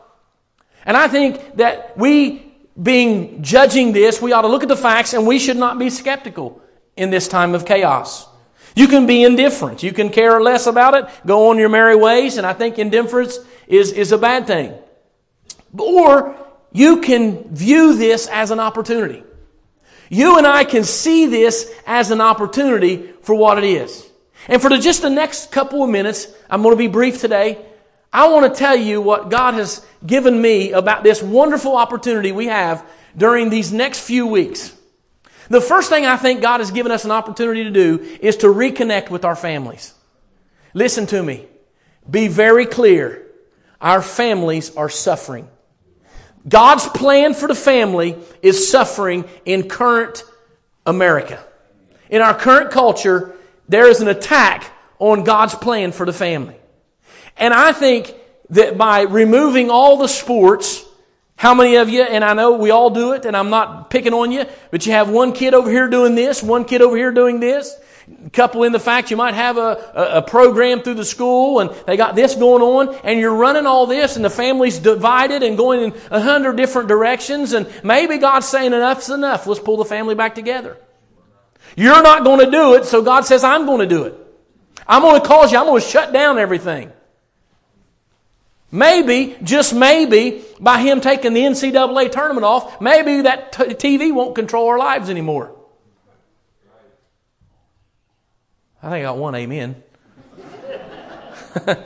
And 0.86 0.96
I 0.96 1.08
think 1.08 1.58
that 1.58 1.98
we, 1.98 2.54
being 2.82 3.42
judging 3.42 3.92
this, 3.92 4.22
we 4.22 4.32
ought 4.34 4.44
to 4.44 4.48
look 4.48 4.64
at 4.64 4.70
the 4.70 4.78
facts 4.78 5.14
and 5.14 5.26
we 5.26 5.40
should 5.40 5.58
not 5.58 5.80
be 5.80 5.90
skeptical 5.90 6.62
in 6.96 7.10
this 7.10 7.28
time 7.28 7.56
of 7.56 7.66
chaos. 7.66 8.28
You 8.76 8.88
can 8.88 9.08
be 9.08 9.24
indifferent. 9.24 9.84
You 9.84 9.94
can 9.94 10.10
care 10.10 10.42
less 10.42 10.68
about 10.68 10.94
it, 10.96 11.06
go 11.26 11.50
on 11.50 11.58
your 11.58 11.70
merry 11.70 11.96
ways, 11.96 12.38
and 12.38 12.46
I 12.46 12.54
think 12.54 12.78
indifference 12.78 13.40
is, 13.68 13.92
is 13.94 14.12
a 14.12 14.18
bad 14.18 14.48
thing. 14.48 14.74
Or 15.78 16.36
you 16.72 17.02
can 17.02 17.56
view 17.56 17.96
this 17.96 18.28
as 18.28 18.52
an 18.52 18.60
opportunity. 18.60 19.24
You 20.10 20.38
and 20.38 20.46
I 20.46 20.66
can 20.66 20.84
see 20.84 21.26
this 21.26 21.72
as 21.88 22.12
an 22.12 22.22
opportunity 22.22 23.12
for 23.22 23.34
what 23.34 23.58
it 23.58 23.64
is. 23.64 24.10
And 24.48 24.62
for 24.62 24.70
the, 24.70 24.78
just 24.78 25.02
the 25.02 25.10
next 25.10 25.52
couple 25.52 25.84
of 25.84 25.90
minutes, 25.90 26.28
I'm 26.50 26.62
going 26.62 26.74
to 26.74 26.78
be 26.78 26.88
brief 26.88 27.20
today. 27.20 27.66
I 28.16 28.30
want 28.30 28.52
to 28.52 28.58
tell 28.58 28.78
you 28.78 29.02
what 29.02 29.30
God 29.30 29.56
has 29.56 29.86
given 30.06 30.42
me 30.42 30.72
about 30.72 31.04
this 31.04 31.22
wonderful 31.22 31.76
opportunity 31.76 32.32
we 32.32 32.46
have 32.46 32.90
during 33.18 33.50
these 33.50 33.74
next 33.74 34.00
few 34.00 34.26
weeks. 34.26 34.74
The 35.50 35.60
first 35.60 35.90
thing 35.90 36.06
I 36.06 36.16
think 36.16 36.42
God 36.42 36.62
has 36.62 36.72
given 36.72 36.94
us 36.94 37.04
an 37.04 37.12
opportunity 37.12 37.66
to 37.66 37.72
do 37.72 38.18
is 38.22 38.38
to 38.38 38.48
reconnect 38.48 39.10
with 39.10 39.26
our 39.26 39.36
families. 39.36 39.94
Listen 40.74 41.06
to 41.08 41.22
me. 41.22 41.46
Be 42.10 42.30
very 42.30 42.66
clear. 42.66 43.28
Our 43.82 44.02
families 44.02 44.74
are 44.78 44.88
suffering. 44.88 45.50
God's 46.48 46.88
plan 46.88 47.34
for 47.34 47.50
the 47.50 47.54
family 47.54 48.16
is 48.42 48.72
suffering 48.72 49.26
in 49.44 49.68
current 49.68 50.24
America. 50.86 51.44
In 52.10 52.22
our 52.22 52.34
current 52.34 52.72
culture, 52.72 53.36
there 53.68 53.90
is 53.90 54.00
an 54.00 54.08
attack 54.08 54.72
on 55.00 55.26
God's 55.26 55.56
plan 55.56 55.92
for 55.92 56.06
the 56.06 56.14
family. 56.14 56.56
And 57.38 57.54
I 57.54 57.72
think 57.72 58.14
that 58.52 58.78
by 58.78 59.02
removing 59.02 59.70
all 59.70 59.98
the 59.98 60.08
sports, 60.08 60.86
how 61.36 61.54
many 61.54 61.76
of 61.76 61.90
you, 61.90 62.04
and 62.04 62.24
I 62.24 62.34
know 62.34 62.54
we 62.54 62.72
all 62.72 62.90
do 62.90 63.14
it, 63.14 63.26
and 63.26 63.36
I'm 63.36 63.50
not 63.50 63.90
picking 63.90 64.14
on 64.14 64.32
you, 64.32 64.46
but 64.72 64.86
you 64.86 64.94
have 64.94 65.10
one 65.10 65.34
kid 65.34 65.54
over 65.54 65.70
here 65.70 65.90
doing 65.90 66.16
this, 66.16 66.42
one 66.42 66.66
kid 66.66 66.82
over 66.82 66.96
here 66.96 67.12
doing 67.12 67.40
this. 67.40 67.76
Couple 68.34 68.64
in 68.64 68.72
the 68.72 68.80
fact 68.80 69.10
you 69.10 69.18
might 69.18 69.34
have 69.34 69.58
a, 69.58 70.14
a, 70.18 70.22
program 70.22 70.82
through 70.82 70.94
the 70.94 71.06
school 71.06 71.60
and 71.60 71.72
they 71.88 71.98
got 71.98 72.16
this 72.16 72.36
going 72.36 72.62
on 72.62 72.96
and 73.04 73.20
you're 73.20 73.34
running 73.34 73.66
all 73.66 73.88
this 73.88 74.16
and 74.16 74.24
the 74.24 74.30
family's 74.30 74.78
divided 74.78 75.42
and 75.42 75.58
going 75.58 75.86
in 75.86 76.02
a 76.12 76.22
hundred 76.22 76.56
different 76.56 76.88
directions 76.88 77.54
and 77.54 77.68
maybe 77.84 78.20
God's 78.20 78.48
saying 78.48 78.74
enough's 78.74 79.10
enough. 79.10 79.48
Let's 79.48 79.60
pull 79.60 79.78
the 79.78 79.86
family 79.86 80.14
back 80.14 80.36
together. 80.36 80.78
You're 81.76 82.04
not 82.04 82.24
going 82.24 82.46
to 82.46 82.52
do 82.52 82.76
it, 82.76 82.86
so 82.86 83.02
God 83.02 83.26
says, 83.26 83.44
I'm 83.44 83.66
going 83.66 83.80
to 83.80 83.88
do 83.88 84.04
it. 84.04 84.14
I'm 84.88 85.02
going 85.02 85.20
to 85.20 85.28
cause 85.28 85.52
you, 85.52 85.58
I'm 85.58 85.66
going 85.66 85.82
to 85.82 85.88
shut 85.88 86.14
down 86.14 86.38
everything. 86.38 86.92
Maybe, 88.76 89.38
just 89.42 89.74
maybe, 89.74 90.44
by 90.60 90.82
him 90.82 91.00
taking 91.00 91.34
the 91.34 91.40
NCAA 91.40 92.12
tournament 92.12 92.44
off, 92.44 92.82
maybe 92.82 93.22
that 93.22 93.54
t- 93.54 93.64
TV 93.64 94.14
won't 94.14 94.36
control 94.36 94.68
our 94.68 94.78
lives 94.78 95.10
anymore. 95.10 95.56
I 98.84 98.90
think 98.90 99.00
I 99.00 99.02
got 99.04 99.18
one 99.18 99.34
amen. 99.34 99.82
and 101.66 101.78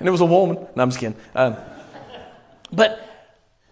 it 0.00 0.10
was 0.10 0.20
a 0.20 0.24
woman. 0.24 0.56
No, 0.74 0.82
I'm 0.82 0.90
just 0.90 0.98
kidding. 0.98 1.16
Um, 1.36 1.56
but 2.72 3.08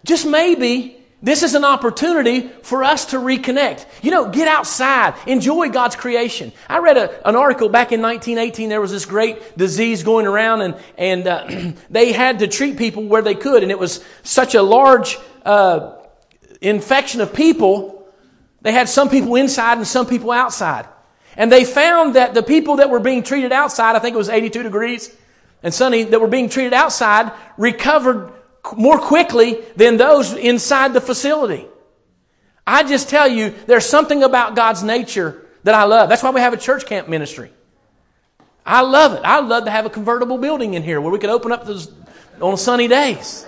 just 0.04 0.24
maybe 0.24 0.99
this 1.22 1.42
is 1.42 1.54
an 1.54 1.64
opportunity 1.64 2.48
for 2.62 2.82
us 2.82 3.06
to 3.06 3.18
reconnect. 3.18 3.84
You 4.02 4.10
know, 4.10 4.30
get 4.30 4.48
outside, 4.48 5.14
enjoy 5.26 5.68
God's 5.68 5.94
creation. 5.94 6.50
I 6.66 6.78
read 6.78 6.96
a, 6.96 7.28
an 7.28 7.36
article 7.36 7.68
back 7.68 7.92
in 7.92 8.00
1918. 8.00 8.70
There 8.70 8.80
was 8.80 8.90
this 8.90 9.04
great 9.04 9.56
disease 9.56 10.02
going 10.02 10.26
around, 10.26 10.62
and, 10.62 10.76
and 10.96 11.26
uh, 11.26 11.72
they 11.90 12.12
had 12.12 12.38
to 12.38 12.48
treat 12.48 12.78
people 12.78 13.04
where 13.04 13.20
they 13.20 13.34
could, 13.34 13.62
and 13.62 13.70
it 13.70 13.78
was 13.78 14.02
such 14.22 14.54
a 14.54 14.62
large 14.62 15.18
uh, 15.44 15.96
infection 16.62 17.20
of 17.20 17.34
people. 17.34 18.08
They 18.62 18.72
had 18.72 18.88
some 18.88 19.10
people 19.10 19.36
inside 19.36 19.76
and 19.76 19.86
some 19.86 20.06
people 20.06 20.30
outside. 20.30 20.86
And 21.36 21.52
they 21.52 21.64
found 21.64 22.16
that 22.16 22.32
the 22.32 22.42
people 22.42 22.76
that 22.76 22.88
were 22.88 22.98
being 22.98 23.22
treated 23.22 23.52
outside, 23.52 23.94
I 23.94 23.98
think 23.98 24.14
it 24.14 24.18
was 24.18 24.30
82 24.30 24.62
degrees 24.62 25.14
and 25.62 25.72
sunny, 25.72 26.04
that 26.04 26.20
were 26.20 26.28
being 26.28 26.48
treated 26.48 26.72
outside 26.72 27.32
recovered 27.58 28.32
more 28.76 28.98
quickly 28.98 29.62
than 29.76 29.96
those 29.96 30.32
inside 30.34 30.92
the 30.92 31.00
facility. 31.00 31.66
I 32.66 32.82
just 32.82 33.08
tell 33.08 33.26
you, 33.26 33.54
there's 33.66 33.86
something 33.86 34.22
about 34.22 34.54
God's 34.54 34.82
nature 34.82 35.46
that 35.64 35.74
I 35.74 35.84
love. 35.84 36.08
That's 36.08 36.22
why 36.22 36.30
we 36.30 36.40
have 36.40 36.52
a 36.52 36.56
church 36.56 36.86
camp 36.86 37.08
ministry. 37.08 37.50
I 38.64 38.82
love 38.82 39.14
it. 39.14 39.22
I 39.24 39.40
love 39.40 39.64
to 39.64 39.70
have 39.70 39.86
a 39.86 39.90
convertible 39.90 40.38
building 40.38 40.74
in 40.74 40.82
here 40.82 41.00
where 41.00 41.10
we 41.10 41.18
could 41.18 41.30
open 41.30 41.52
up 41.52 41.66
those 41.66 41.92
on 42.40 42.56
sunny 42.56 42.88
days. 42.88 43.44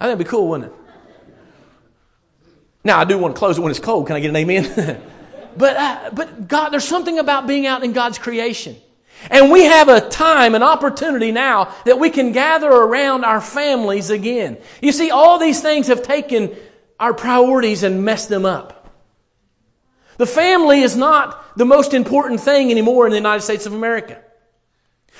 I 0.00 0.04
think 0.04 0.14
it'd 0.14 0.18
be 0.18 0.24
cool, 0.24 0.48
wouldn't 0.48 0.72
it? 0.72 0.78
Now 2.82 2.98
I 2.98 3.04
do 3.04 3.18
want 3.18 3.34
to 3.34 3.38
close 3.38 3.58
it 3.58 3.60
when 3.60 3.70
it's 3.70 3.78
cold. 3.78 4.06
Can 4.06 4.16
I 4.16 4.20
get 4.20 4.30
an 4.30 4.36
amen? 4.36 5.02
but 5.56 5.76
uh, 5.76 6.10
but 6.12 6.48
God, 6.48 6.70
there's 6.70 6.88
something 6.88 7.18
about 7.18 7.46
being 7.46 7.66
out 7.66 7.84
in 7.84 7.92
God's 7.92 8.18
creation. 8.18 8.76
And 9.28 9.50
we 9.50 9.64
have 9.64 9.88
a 9.88 10.08
time, 10.08 10.54
an 10.54 10.62
opportunity 10.62 11.32
now 11.32 11.74
that 11.84 11.98
we 11.98 12.10
can 12.10 12.32
gather 12.32 12.70
around 12.70 13.24
our 13.24 13.40
families 13.40 14.08
again. 14.10 14.58
You 14.80 14.92
see, 14.92 15.10
all 15.10 15.38
these 15.38 15.60
things 15.60 15.88
have 15.88 16.02
taken 16.02 16.56
our 16.98 17.12
priorities 17.12 17.82
and 17.82 18.04
messed 18.04 18.28
them 18.28 18.46
up. 18.46 18.88
The 20.16 20.26
family 20.26 20.80
is 20.80 20.96
not 20.96 21.56
the 21.56 21.64
most 21.64 21.94
important 21.94 22.40
thing 22.40 22.70
anymore 22.70 23.06
in 23.06 23.10
the 23.10 23.18
United 23.18 23.42
States 23.42 23.66
of 23.66 23.74
America. 23.74 24.22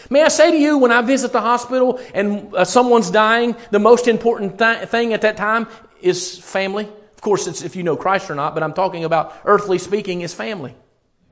May 0.09 0.23
I 0.23 0.29
say 0.29 0.51
to 0.51 0.57
you, 0.57 0.79
when 0.79 0.93
I 0.93 1.03
visit 1.03 1.33
the 1.33 1.41
hospital 1.41 2.01
and 2.15 2.55
uh, 2.55 2.65
someone's 2.65 3.11
dying, 3.11 3.57
the 3.71 3.79
most 3.79 4.09
important 4.09 4.59
th- 4.59 4.89
thing 4.89 5.13
at 5.13 5.23
that 5.23 5.37
time 5.37 5.69
is 6.01 6.39
family. 6.39 6.85
Of 6.85 7.21
course, 7.21 7.47
it's 7.47 7.63
if 7.63 7.77
you 7.77 7.83
know 7.83 7.97
Christ 7.97 8.31
or 8.31 8.35
not, 8.35 8.55
but 8.55 8.63
I'm 8.63 8.73
talking 8.73 9.05
about 9.05 9.37
earthly 9.45 9.79
speaking, 9.79 10.23
is 10.23 10.33
family. 10.33 10.75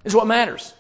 Is 0.05 0.15
what 0.15 0.27
matters. 0.27 0.75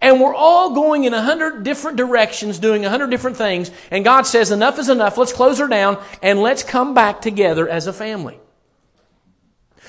And 0.00 0.20
we're 0.20 0.34
all 0.34 0.74
going 0.74 1.04
in 1.04 1.14
a 1.14 1.22
hundred 1.22 1.62
different 1.62 1.96
directions, 1.96 2.58
doing 2.58 2.84
a 2.84 2.90
hundred 2.90 3.10
different 3.10 3.36
things. 3.36 3.70
And 3.90 4.04
God 4.04 4.22
says, 4.22 4.50
enough 4.50 4.78
is 4.78 4.88
enough. 4.88 5.16
Let's 5.16 5.32
close 5.32 5.58
her 5.58 5.68
down 5.68 6.02
and 6.22 6.40
let's 6.40 6.62
come 6.62 6.94
back 6.94 7.22
together 7.22 7.68
as 7.68 7.86
a 7.86 7.92
family. 7.92 8.38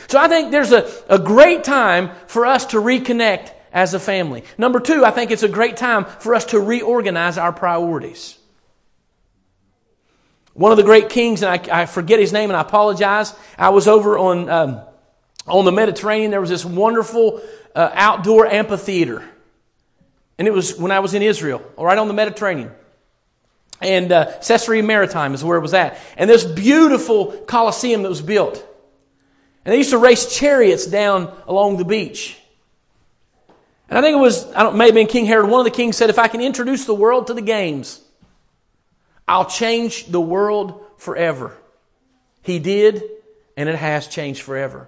So 0.08 0.20
I 0.20 0.28
think 0.28 0.52
there's 0.52 0.72
a, 0.72 0.90
a 1.10 1.20
great 1.20 1.64
time 1.64 2.12
for 2.28 2.46
us 2.46 2.68
to 2.68 2.78
reconnect 2.78 3.52
as 3.74 3.94
a 3.94 4.00
family. 4.00 4.44
Number 4.58 4.80
two, 4.80 5.04
I 5.04 5.12
think 5.12 5.32
it's 5.32 5.44
a 5.44 5.50
great 5.50 5.76
time 5.76 6.06
for 6.06 6.36
us 6.36 6.46
to 6.46 6.60
reorganize 6.60 7.38
our 7.38 7.52
priorities. 7.52 8.38
One 10.54 10.72
of 10.72 10.78
the 10.78 10.84
great 10.84 11.10
kings, 11.10 11.44
and 11.44 11.52
I, 11.52 11.82
I 11.82 11.86
forget 11.86 12.20
his 12.20 12.32
name 12.32 12.50
and 12.50 12.56
I 12.56 12.62
apologize. 12.62 13.34
I 13.58 13.70
was 13.70 13.90
over 13.90 14.18
on, 14.18 14.50
um, 14.50 14.82
on 15.46 15.66
the 15.66 15.74
Mediterranean. 15.74 16.32
There 16.32 16.40
was 16.40 16.50
this 16.50 16.64
wonderful 16.64 17.42
uh, 17.76 17.90
outdoor 17.94 18.48
amphitheater. 18.48 19.30
And 20.38 20.48
it 20.48 20.51
was 20.51 20.77
when 20.77 20.92
I 20.92 21.00
was 21.00 21.13
in 21.13 21.22
Israel, 21.22 21.62
right 21.77 21.98
on 21.98 22.08
the 22.08 22.13
Mediterranean. 22.13 22.72
And 23.82 24.12
uh, 24.12 24.39
Caesarea 24.39 24.84
Maritima 24.84 25.34
is 25.34 25.44
where 25.44 25.58
it 25.58 25.62
was 25.62 25.74
at. 25.74 25.98
And 26.18 26.30
this 26.30 26.44
beautiful 26.44 27.32
Colosseum 27.46 28.04
that 28.04 28.10
was 28.10 28.22
built. 28.22 28.56
And 29.63 29.74
they 29.74 29.77
used 29.77 29.92
to 29.92 29.98
race 29.98 30.38
chariots 30.38 30.86
down 30.86 31.34
along 31.48 31.77
the 31.77 31.86
beach. 31.86 32.38
And 33.89 33.98
I 33.98 34.01
think 34.01 34.18
it 34.18 34.22
was, 34.22 34.51
I 34.54 34.63
don't, 34.63 34.77
maybe 34.77 35.01
in 35.01 35.08
King 35.08 35.25
Herod, 35.25 35.50
one 35.50 35.60
of 35.60 35.65
the 35.65 35.75
kings 35.75 35.96
said, 35.98 36.10
if 36.10 36.20
I 36.20 36.27
can 36.27 36.42
introduce 36.42 36.86
the 36.86 36.94
world 36.94 37.27
to 37.27 37.34
the 37.34 37.42
games, 37.42 38.01
I'll 39.27 39.46
change 39.46 40.06
the 40.08 40.22
world 40.22 40.84
forever. 40.98 41.56
He 42.42 42.60
did, 42.60 43.04
and 43.58 43.70
it 43.70 43.75
has 43.75 44.08
changed 44.08 44.42
forever. 44.42 44.88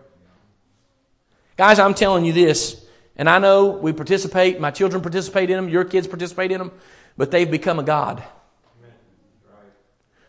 Guys, 1.58 1.80
I'm 1.80 1.94
telling 1.94 2.24
you 2.24 2.34
this, 2.34 2.84
and 3.18 3.28
I 3.30 3.40
know 3.40 3.68
we 3.68 3.94
participate, 3.94 4.60
my 4.60 4.72
children 4.72 5.02
participate 5.02 5.50
in 5.50 5.58
them, 5.58 5.70
your 5.70 5.84
kids 5.84 6.08
participate 6.08 6.52
in 6.52 6.60
them, 6.60 6.72
but 7.18 7.32
they've 7.32 7.50
become 7.50 7.80
a 7.80 7.84
God. 7.84 8.24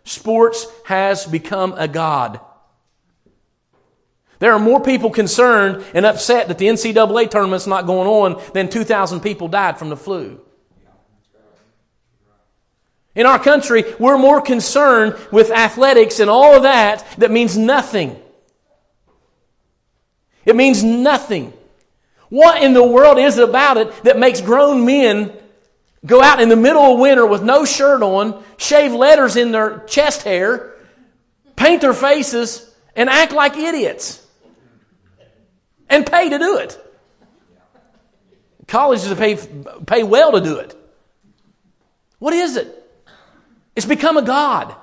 Sports 0.05 0.67
has 0.87 1.27
become 1.27 1.75
a 1.77 1.87
God. 1.87 2.41
There 4.39 4.53
are 4.53 4.59
more 4.59 4.81
people 4.81 5.11
concerned 5.11 5.85
and 5.93 6.07
upset 6.07 6.49
that 6.49 6.59
the 6.59 6.67
NCAA 6.67 7.31
tournament's 7.31 7.67
not 7.67 7.87
going 7.87 8.09
on 8.09 8.43
than 8.55 8.71
2,000 8.71 9.21
people 9.21 9.49
died 9.49 9.79
from 9.79 9.91
the 9.91 9.97
flu. 9.97 10.41
In 13.15 13.27
our 13.27 13.39
country, 13.39 13.85
we're 13.99 14.17
more 14.17 14.41
concerned 14.41 15.17
with 15.33 15.51
athletics 15.51 16.21
and 16.21 16.31
all 16.31 16.55
of 16.55 16.63
that 16.63 17.05
that 17.19 17.31
means 17.33 17.59
nothing. 17.59 18.17
It 20.47 20.57
means 20.57 20.83
nothing. 20.85 21.53
What 22.29 22.63
in 22.63 22.75
the 22.75 22.85
world 22.87 23.19
is 23.19 23.39
it 23.39 23.49
about 23.49 23.79
it 23.79 24.05
that 24.05 24.19
makes 24.19 24.41
grown 24.41 24.85
men 24.85 25.33
go 26.05 26.23
out 26.23 26.41
in 26.41 26.49
the 26.49 26.57
middle 26.57 26.83
of 26.83 26.99
winter 26.99 27.27
with 27.27 27.43
no 27.43 27.65
shirt 27.65 28.03
on, 28.03 28.43
shave 28.57 28.93
letters 28.93 29.37
in 29.37 29.53
their 29.53 29.81
chest 29.87 30.23
hair, 30.23 30.75
paint 31.57 31.81
their 31.81 31.95
faces, 31.95 32.75
and 32.95 33.09
act 33.09 33.33
like 33.33 33.57
idiots? 33.57 34.25
And 35.89 36.07
pay 36.07 36.29
to 36.29 36.39
do 36.39 36.59
it. 36.59 36.79
Colleges 38.67 39.13
pay, 39.15 39.39
pay 39.87 40.03
well 40.03 40.33
to 40.33 40.41
do 40.41 40.59
it. 40.59 40.75
What 42.19 42.35
is 42.35 42.57
it? 42.57 42.75
It's 43.75 43.87
become 43.87 44.19
a 44.19 44.23
God. 44.23 44.75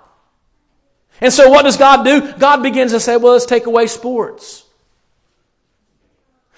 And 1.22 1.32
so 1.32 1.50
what 1.50 1.64
does 1.64 1.78
God 1.78 2.04
do? 2.04 2.34
God 2.34 2.64
begins 2.64 2.92
to 2.92 3.00
say, 3.00 3.18
well, 3.18 3.34
let's 3.34 3.46
take 3.46 3.68
away 3.68 3.88
sports. 3.88 4.65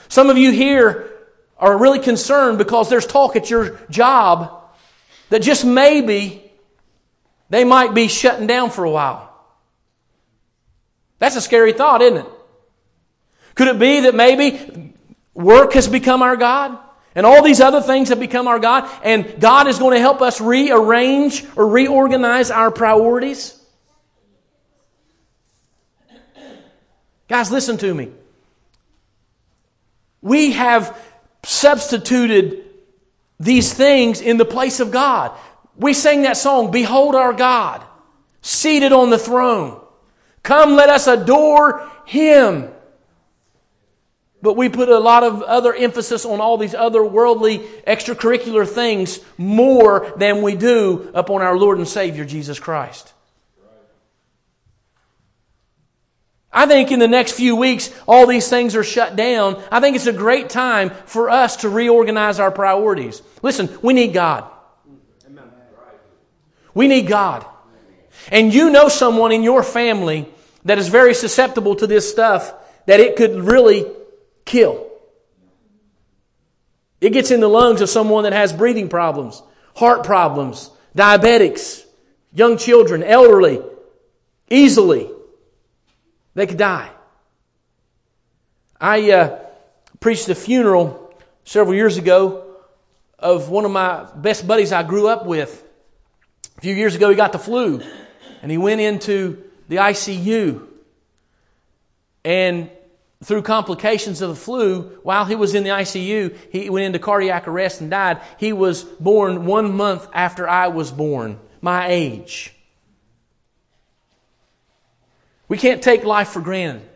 Some 0.10 0.30
of 0.30 0.38
you 0.38 0.52
here 0.52 1.12
are 1.58 1.78
really 1.78 2.00
concerned 2.00 2.58
because 2.58 2.90
there's 2.90 3.06
talk 3.06 3.36
at 3.36 3.50
your 3.50 3.80
job 3.90 4.64
that 5.30 5.42
just 5.42 5.66
maybe 5.66 6.52
they 7.50 7.64
might 7.64 7.94
be 7.94 8.08
shutting 8.08 8.48
down 8.48 8.70
for 8.70 8.84
a 8.84 8.92
while. 8.92 9.24
That's 11.20 11.36
a 11.36 11.42
scary 11.42 11.74
thought, 11.74 12.02
isn't 12.02 12.18
it? 12.18 12.26
Could 13.56 13.68
it 13.70 13.80
be 13.80 14.02
that 14.02 14.14
maybe 14.14 14.94
work 15.34 15.74
has 15.74 15.88
become 15.88 16.22
our 16.22 16.36
God? 16.36 16.78
And 17.16 17.26
all 17.26 17.42
these 17.42 17.60
other 17.60 17.82
things 17.82 18.10
have 18.10 18.20
become 18.20 18.48
our 18.48 18.60
God, 18.60 18.88
and 19.04 19.42
God 19.42 19.68
is 19.68 19.80
going 19.80 19.96
to 19.96 20.00
help 20.00 20.22
us 20.22 20.40
rearrange 20.40 21.44
or 21.56 21.68
reorganize 21.68 22.52
our 22.52 22.70
priorities. 22.70 23.60
Guys, 27.28 27.50
listen 27.50 27.78
to 27.78 27.92
me. 27.92 28.12
We 30.22 30.52
have 30.52 31.00
substituted 31.44 32.64
these 33.40 33.74
things 33.74 34.22
in 34.22 34.38
the 34.38 34.46
place 34.46 34.80
of 34.80 34.92
God. 34.92 35.38
We 35.76 35.94
sang 35.94 36.24
that 36.24 36.38
song, 36.38 36.72
Behold 36.72 37.16
our 37.16 37.34
God, 37.34 37.84
seated 38.42 38.92
on 38.92 39.10
the 39.10 39.20
throne. 39.20 39.80
Come, 40.44 40.76
let 40.76 40.90
us 40.90 41.08
adore 41.08 41.90
Him. 42.06 42.70
But 44.42 44.54
we 44.54 44.70
put 44.70 44.90
a 44.90 45.00
lot 45.00 45.24
of 45.24 45.42
other 45.42 45.74
emphasis 45.74 46.24
on 46.26 46.40
all 46.40 46.58
these 46.58 46.76
other 46.76 47.04
worldly 47.04 47.60
extracurricular 47.88 48.68
things 48.68 49.20
more 49.38 50.14
than 50.18 50.42
we 50.42 50.56
do 50.56 51.12
upon 51.14 51.42
our 51.42 51.58
Lord 51.58 51.80
and 51.80 51.88
Savior 51.88 52.24
Jesus 52.24 52.60
Christ. 52.60 53.14
I 56.52 56.66
think 56.66 56.92
in 56.92 57.00
the 57.00 57.08
next 57.08 57.34
few 57.34 57.56
weeks, 57.56 57.94
all 58.08 58.26
these 58.26 58.50
things 58.50 58.76
are 58.76 58.84
shut 58.84 59.16
down. 59.16 59.62
I 59.72 59.80
think 59.80 59.96
it's 59.96 60.08
a 60.08 60.14
great 60.14 60.50
time 60.50 60.92
for 61.06 61.30
us 61.30 61.58
to 61.58 61.70
reorganize 61.70 62.40
our 62.40 62.52
priorities. 62.52 63.22
Listen, 63.42 63.70
we 63.82 63.94
need 63.94 64.14
God. 64.14 64.50
We 66.74 66.88
need 66.88 67.08
God. 67.08 67.46
And 68.32 68.54
you 68.54 68.70
know 68.70 68.88
someone 68.88 69.32
in 69.32 69.44
your 69.44 69.64
family 69.64 70.28
that 70.66 70.78
is 70.78 70.90
very 70.90 71.14
susceptible 71.14 71.76
to 71.76 71.88
this 71.88 72.10
stuff 72.10 72.54
that 72.86 73.00
it 73.00 73.16
could 73.16 73.36
really 73.36 73.86
kill. 74.46 74.88
It 77.02 77.12
gets 77.12 77.32
in 77.32 77.40
the 77.40 77.50
lungs 77.50 77.82
of 77.82 77.90
someone 77.90 78.24
that 78.24 78.34
has 78.34 78.54
breathing 78.54 78.90
problems, 78.90 79.42
heart 79.76 80.04
problems, 80.04 80.72
diabetics, 80.96 81.86
young 82.34 82.58
children, 82.58 83.04
elderly, 83.04 83.62
easily. 84.50 85.10
They 86.38 86.46
could 86.46 86.60
die. 86.60 86.92
I 88.80 89.10
uh, 89.10 89.40
preached 90.00 90.30
a 90.30 90.36
funeral 90.36 91.12
several 91.46 91.74
years 91.74 91.98
ago 91.98 92.46
of 93.18 93.50
one 93.50 93.66
of 93.66 93.72
my 93.72 94.08
best 94.16 94.48
buddies 94.48 94.72
I 94.72 94.84
grew 94.84 95.08
up 95.08 95.26
with. 95.26 95.64
A 96.60 96.62
few 96.62 96.76
years 96.76 96.94
ago, 96.94 97.10
he 97.10 97.16
got 97.16 97.32
the 97.32 97.40
flu 97.40 97.82
and 98.44 98.52
he 98.52 98.60
went 98.60 98.82
into 98.82 99.46
the 99.68 99.78
ICU. 99.78 100.68
And 102.24 102.70
through 103.24 103.42
complications 103.42 104.22
of 104.22 104.30
the 104.30 104.36
flu, 104.36 105.00
while 105.02 105.26
he 105.26 105.34
was 105.34 105.56
in 105.56 105.64
the 105.64 105.72
ICU, 105.72 106.38
he 106.52 106.70
went 106.70 106.86
into 106.86 107.00
cardiac 107.00 107.48
arrest 107.48 107.82
and 107.82 107.90
died. 107.90 108.22
He 108.38 108.54
was 108.54 108.84
born 108.84 109.48
one 109.48 109.76
month 109.76 110.08
after 110.14 110.48
I 110.48 110.68
was 110.68 110.92
born, 110.92 111.40
my 111.62 111.88
age. 111.88 112.54
We 115.48 115.58
can't 115.58 115.82
take 115.82 116.04
life 116.04 116.30
for 116.30 116.42
granted. 116.42 116.88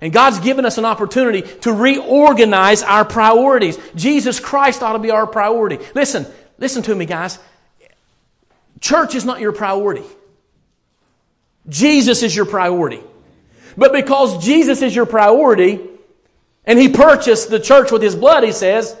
And 0.00 0.12
God's 0.12 0.40
given 0.40 0.66
us 0.66 0.76
an 0.76 0.84
opportunity 0.84 1.42
to 1.60 1.72
reorganize 1.72 2.82
our 2.82 3.04
priorities. 3.04 3.78
Jesus 3.94 4.40
Christ 4.40 4.82
ought 4.82 4.94
to 4.94 4.98
be 4.98 5.10
our 5.10 5.26
priority. 5.26 5.78
Listen, 5.94 6.26
listen 6.58 6.82
to 6.82 6.94
me, 6.94 7.06
guys. 7.06 7.38
Church 8.80 9.14
is 9.14 9.24
not 9.24 9.40
your 9.40 9.52
priority. 9.52 10.04
Jesus 11.68 12.22
is 12.22 12.36
your 12.36 12.44
priority. 12.44 13.00
But 13.76 13.92
because 13.92 14.44
Jesus 14.44 14.82
is 14.82 14.94
your 14.94 15.06
priority, 15.06 15.80
and 16.66 16.78
He 16.78 16.88
purchased 16.90 17.48
the 17.48 17.60
church 17.60 17.90
with 17.90 18.02
His 18.02 18.14
blood, 18.14 18.44
He 18.44 18.52
says, 18.52 18.94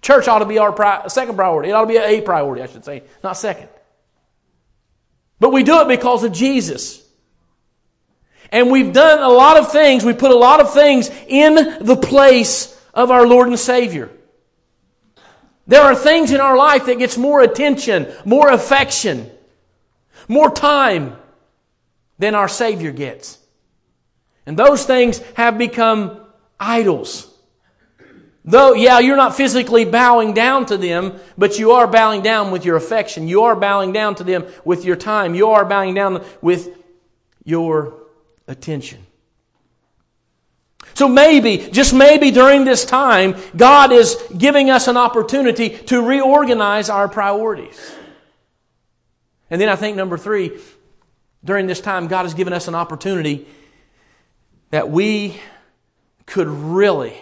church 0.00 0.28
ought 0.28 0.38
to 0.38 0.46
be 0.46 0.58
our 0.58 0.72
pri- 0.72 1.06
second 1.08 1.36
priority. 1.36 1.70
It 1.70 1.72
ought 1.72 1.82
to 1.82 1.86
be 1.86 1.98
a 1.98 2.20
priority, 2.22 2.62
I 2.62 2.66
should 2.66 2.84
say, 2.84 3.02
not 3.22 3.36
second. 3.36 3.68
But 5.38 5.52
we 5.52 5.64
do 5.64 5.82
it 5.82 5.88
because 5.88 6.24
of 6.24 6.32
Jesus. 6.32 7.05
And 8.50 8.70
we've 8.70 8.92
done 8.92 9.18
a 9.18 9.28
lot 9.28 9.56
of 9.56 9.72
things, 9.72 10.04
we 10.04 10.12
put 10.12 10.30
a 10.30 10.36
lot 10.36 10.60
of 10.60 10.72
things 10.72 11.10
in 11.26 11.54
the 11.84 11.96
place 11.96 12.78
of 12.94 13.10
our 13.10 13.26
Lord 13.26 13.48
and 13.48 13.58
Savior. 13.58 14.10
There 15.66 15.82
are 15.82 15.94
things 15.94 16.30
in 16.30 16.40
our 16.40 16.56
life 16.56 16.86
that 16.86 16.98
gets 16.98 17.16
more 17.16 17.42
attention, 17.42 18.06
more 18.24 18.50
affection, 18.50 19.30
more 20.28 20.50
time 20.50 21.16
than 22.18 22.34
our 22.34 22.48
Savior 22.48 22.92
gets. 22.92 23.38
And 24.46 24.56
those 24.56 24.86
things 24.86 25.18
have 25.34 25.58
become 25.58 26.20
idols. 26.58 27.32
Though, 28.44 28.74
yeah, 28.74 29.00
you're 29.00 29.16
not 29.16 29.34
physically 29.34 29.84
bowing 29.84 30.32
down 30.32 30.66
to 30.66 30.76
them, 30.76 31.18
but 31.36 31.58
you 31.58 31.72
are 31.72 31.88
bowing 31.88 32.22
down 32.22 32.52
with 32.52 32.64
your 32.64 32.76
affection. 32.76 33.26
You 33.26 33.42
are 33.42 33.56
bowing 33.56 33.92
down 33.92 34.14
to 34.16 34.24
them 34.24 34.46
with 34.64 34.84
your 34.84 34.94
time. 34.94 35.34
You 35.34 35.50
are 35.50 35.64
bowing 35.64 35.94
down 35.94 36.24
with 36.40 36.68
your 37.44 38.05
attention. 38.48 39.04
So 40.94 41.08
maybe, 41.08 41.58
just 41.58 41.92
maybe 41.92 42.30
during 42.30 42.64
this 42.64 42.84
time, 42.84 43.36
God 43.54 43.92
is 43.92 44.16
giving 44.36 44.70
us 44.70 44.88
an 44.88 44.96
opportunity 44.96 45.70
to 45.70 46.00
reorganize 46.00 46.88
our 46.88 47.08
priorities. 47.08 47.94
And 49.50 49.60
then 49.60 49.68
I 49.68 49.76
think 49.76 49.96
number 49.96 50.16
three, 50.16 50.58
during 51.44 51.66
this 51.66 51.80
time, 51.80 52.08
God 52.08 52.22
has 52.22 52.34
given 52.34 52.52
us 52.52 52.66
an 52.66 52.74
opportunity 52.74 53.46
that 54.70 54.90
we 54.90 55.38
could 56.24 56.48
really 56.48 57.16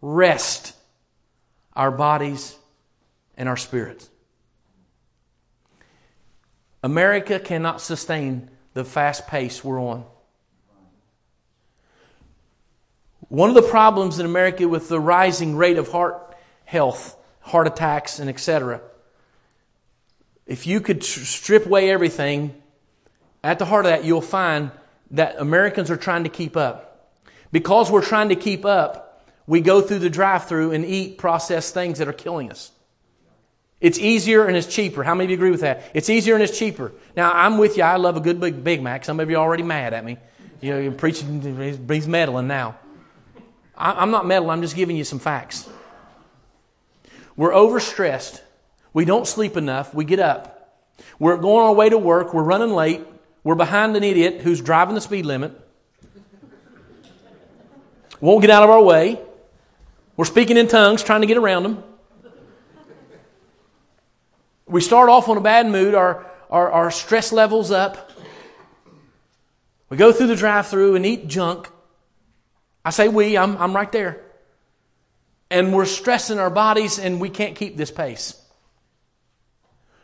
rest 0.00 0.74
our 1.74 1.90
bodies 1.90 2.56
and 3.36 3.48
our 3.48 3.56
spirits. 3.56 4.08
America 6.82 7.40
cannot 7.40 7.80
sustain 7.80 8.50
the 8.74 8.84
fast 8.84 9.26
pace 9.26 9.62
we're 9.62 9.80
on. 9.80 10.04
One 13.28 13.48
of 13.48 13.54
the 13.54 13.62
problems 13.62 14.18
in 14.18 14.26
America 14.26 14.68
with 14.68 14.88
the 14.88 15.00
rising 15.00 15.56
rate 15.56 15.78
of 15.78 15.90
heart 15.90 16.36
health, 16.64 17.16
heart 17.40 17.66
attacks, 17.66 18.18
and 18.18 18.28
etc., 18.28 18.80
if 20.46 20.66
you 20.66 20.80
could 20.80 21.04
strip 21.04 21.66
away 21.66 21.90
everything, 21.90 22.54
at 23.44 23.58
the 23.58 23.64
heart 23.64 23.86
of 23.86 23.92
that, 23.92 24.04
you'll 24.04 24.20
find 24.20 24.70
that 25.12 25.36
Americans 25.38 25.90
are 25.90 25.96
trying 25.96 26.24
to 26.24 26.30
keep 26.30 26.56
up. 26.56 27.14
Because 27.52 27.90
we're 27.90 28.04
trying 28.04 28.30
to 28.30 28.36
keep 28.36 28.64
up, 28.64 29.24
we 29.46 29.60
go 29.60 29.80
through 29.80 30.00
the 30.00 30.10
drive 30.10 30.46
through 30.46 30.72
and 30.72 30.84
eat 30.84 31.18
processed 31.18 31.74
things 31.74 31.98
that 31.98 32.08
are 32.08 32.12
killing 32.12 32.50
us. 32.50 32.71
It's 33.82 33.98
easier 33.98 34.46
and 34.46 34.56
it's 34.56 34.68
cheaper. 34.68 35.02
How 35.02 35.14
many 35.14 35.24
of 35.24 35.30
you 35.30 35.36
agree 35.36 35.50
with 35.50 35.62
that? 35.62 35.90
It's 35.92 36.08
easier 36.08 36.34
and 36.34 36.42
it's 36.42 36.56
cheaper. 36.56 36.92
Now, 37.16 37.32
I'm 37.32 37.58
with 37.58 37.76
you. 37.76 37.82
I 37.82 37.96
love 37.96 38.16
a 38.16 38.20
good 38.20 38.38
big 38.38 38.62
Big 38.62 38.80
Mac. 38.80 39.04
Some 39.04 39.18
of 39.18 39.28
you 39.28 39.36
are 39.36 39.40
already 39.40 39.64
mad 39.64 39.92
at 39.92 40.04
me. 40.04 40.18
You 40.60 40.70
know, 40.70 40.78
you're 40.78 40.92
preaching, 40.92 41.42
he's 41.88 42.06
meddling 42.06 42.46
now. 42.46 42.76
I'm 43.76 44.12
not 44.12 44.24
meddling, 44.24 44.50
I'm 44.50 44.62
just 44.62 44.76
giving 44.76 44.96
you 44.96 45.02
some 45.02 45.18
facts. 45.18 45.68
We're 47.36 47.50
overstressed. 47.50 48.40
We 48.92 49.04
don't 49.04 49.26
sleep 49.26 49.56
enough. 49.56 49.92
We 49.92 50.04
get 50.04 50.20
up. 50.20 50.78
We're 51.18 51.36
going 51.36 51.66
our 51.66 51.74
way 51.74 51.88
to 51.88 51.98
work. 51.98 52.32
We're 52.32 52.44
running 52.44 52.70
late. 52.70 53.00
We're 53.42 53.56
behind 53.56 53.96
an 53.96 54.04
idiot 54.04 54.42
who's 54.42 54.60
driving 54.60 54.94
the 54.94 55.00
speed 55.00 55.26
limit. 55.26 55.58
Won't 58.20 58.42
get 58.42 58.50
out 58.50 58.62
of 58.62 58.70
our 58.70 58.82
way. 58.82 59.18
We're 60.16 60.26
speaking 60.26 60.56
in 60.56 60.68
tongues, 60.68 61.02
trying 61.02 61.22
to 61.22 61.26
get 61.26 61.36
around 61.36 61.64
them. 61.64 61.82
We 64.72 64.80
start 64.80 65.10
off 65.10 65.28
on 65.28 65.36
a 65.36 65.40
bad 65.42 65.66
mood, 65.66 65.94
our, 65.94 66.24
our, 66.48 66.72
our 66.72 66.90
stress 66.90 67.30
levels 67.30 67.70
up. 67.70 68.10
We 69.90 69.98
go 69.98 70.12
through 70.12 70.28
the 70.28 70.36
drive 70.36 70.66
through 70.66 70.94
and 70.94 71.04
eat 71.04 71.28
junk. 71.28 71.68
I 72.82 72.88
say 72.88 73.08
we, 73.08 73.36
I'm, 73.36 73.58
I'm 73.58 73.76
right 73.76 73.92
there. 73.92 74.22
And 75.50 75.74
we're 75.74 75.84
stressing 75.84 76.38
our 76.38 76.48
bodies 76.48 76.98
and 76.98 77.20
we 77.20 77.28
can't 77.28 77.54
keep 77.54 77.76
this 77.76 77.90
pace. 77.90 78.40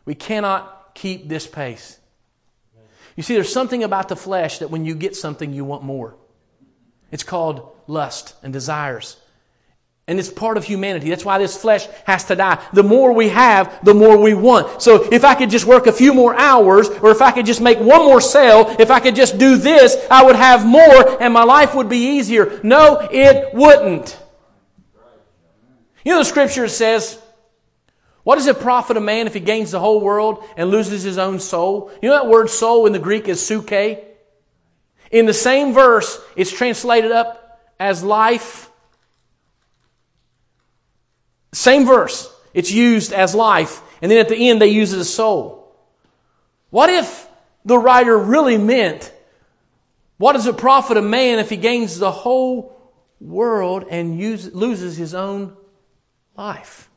We 0.04 0.14
cannot 0.14 0.94
keep 0.94 1.28
this 1.28 1.46
pace. 1.46 1.98
You 3.16 3.22
see, 3.22 3.34
there's 3.34 3.50
something 3.50 3.82
about 3.82 4.10
the 4.10 4.16
flesh 4.16 4.58
that 4.58 4.70
when 4.70 4.84
you 4.84 4.94
get 4.94 5.16
something, 5.16 5.54
you 5.54 5.64
want 5.64 5.82
more. 5.82 6.14
It's 7.10 7.24
called 7.24 7.74
lust 7.86 8.34
and 8.42 8.52
desires. 8.52 9.16
And 10.08 10.18
it's 10.18 10.30
part 10.30 10.56
of 10.56 10.64
humanity. 10.64 11.10
That's 11.10 11.24
why 11.24 11.36
this 11.36 11.54
flesh 11.54 11.86
has 12.04 12.24
to 12.24 12.34
die. 12.34 12.64
The 12.72 12.82
more 12.82 13.12
we 13.12 13.28
have, 13.28 13.84
the 13.84 13.92
more 13.92 14.16
we 14.16 14.32
want. 14.32 14.80
So 14.80 15.06
if 15.12 15.22
I 15.22 15.34
could 15.34 15.50
just 15.50 15.66
work 15.66 15.86
a 15.86 15.92
few 15.92 16.14
more 16.14 16.34
hours, 16.34 16.88
or 16.88 17.10
if 17.10 17.20
I 17.20 17.30
could 17.30 17.44
just 17.44 17.60
make 17.60 17.78
one 17.78 18.06
more 18.06 18.22
sale, 18.22 18.74
if 18.78 18.90
I 18.90 19.00
could 19.00 19.14
just 19.14 19.36
do 19.36 19.56
this, 19.56 19.96
I 20.10 20.24
would 20.24 20.34
have 20.34 20.64
more 20.64 21.22
and 21.22 21.34
my 21.34 21.44
life 21.44 21.74
would 21.74 21.90
be 21.90 22.16
easier. 22.16 22.58
No, 22.62 23.06
it 23.12 23.54
wouldn't. 23.54 24.18
You 26.06 26.12
know, 26.12 26.20
the 26.20 26.24
scripture 26.24 26.68
says, 26.68 27.20
what 28.22 28.36
does 28.36 28.46
it 28.46 28.60
profit 28.60 28.96
a 28.96 29.00
man 29.00 29.26
if 29.26 29.34
he 29.34 29.40
gains 29.40 29.72
the 29.72 29.80
whole 29.80 30.00
world 30.00 30.42
and 30.56 30.70
loses 30.70 31.02
his 31.02 31.18
own 31.18 31.38
soul? 31.38 31.90
You 32.00 32.08
know 32.08 32.14
that 32.14 32.28
word 32.28 32.48
soul 32.48 32.86
in 32.86 32.94
the 32.94 32.98
Greek 32.98 33.28
is 33.28 33.44
suke? 33.44 33.72
In 35.10 35.26
the 35.26 35.34
same 35.34 35.74
verse, 35.74 36.18
it's 36.34 36.50
translated 36.50 37.12
up 37.12 37.60
as 37.78 38.02
life 38.02 38.67
same 41.58 41.86
verse. 41.86 42.32
It's 42.54 42.70
used 42.70 43.12
as 43.12 43.34
life. 43.34 43.82
And 44.00 44.10
then 44.10 44.18
at 44.18 44.28
the 44.28 44.48
end, 44.48 44.62
they 44.62 44.68
use 44.68 44.92
it 44.92 45.00
as 45.00 45.12
soul. 45.12 45.76
What 46.70 46.88
if 46.88 47.26
the 47.64 47.76
writer 47.76 48.16
really 48.16 48.56
meant, 48.56 49.12
what 50.18 50.34
does 50.34 50.46
it 50.46 50.56
profit 50.56 50.96
a 50.96 51.02
man 51.02 51.40
if 51.40 51.50
he 51.50 51.56
gains 51.56 51.98
the 51.98 52.12
whole 52.12 52.80
world 53.20 53.86
and 53.90 54.18
use, 54.20 54.54
loses 54.54 54.96
his 54.96 55.14
own 55.14 55.56
life? 56.36 56.88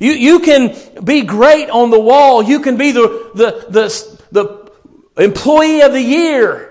You, 0.00 0.10
you 0.10 0.40
can 0.40 0.76
be 1.04 1.22
great 1.22 1.70
on 1.70 1.90
the 1.90 2.00
wall. 2.00 2.42
You 2.42 2.58
can 2.58 2.76
be 2.76 2.90
the, 2.90 3.30
the, 3.36 3.66
the, 3.70 4.70
the 5.16 5.22
employee 5.22 5.82
of 5.82 5.92
the 5.92 6.02
year. 6.02 6.65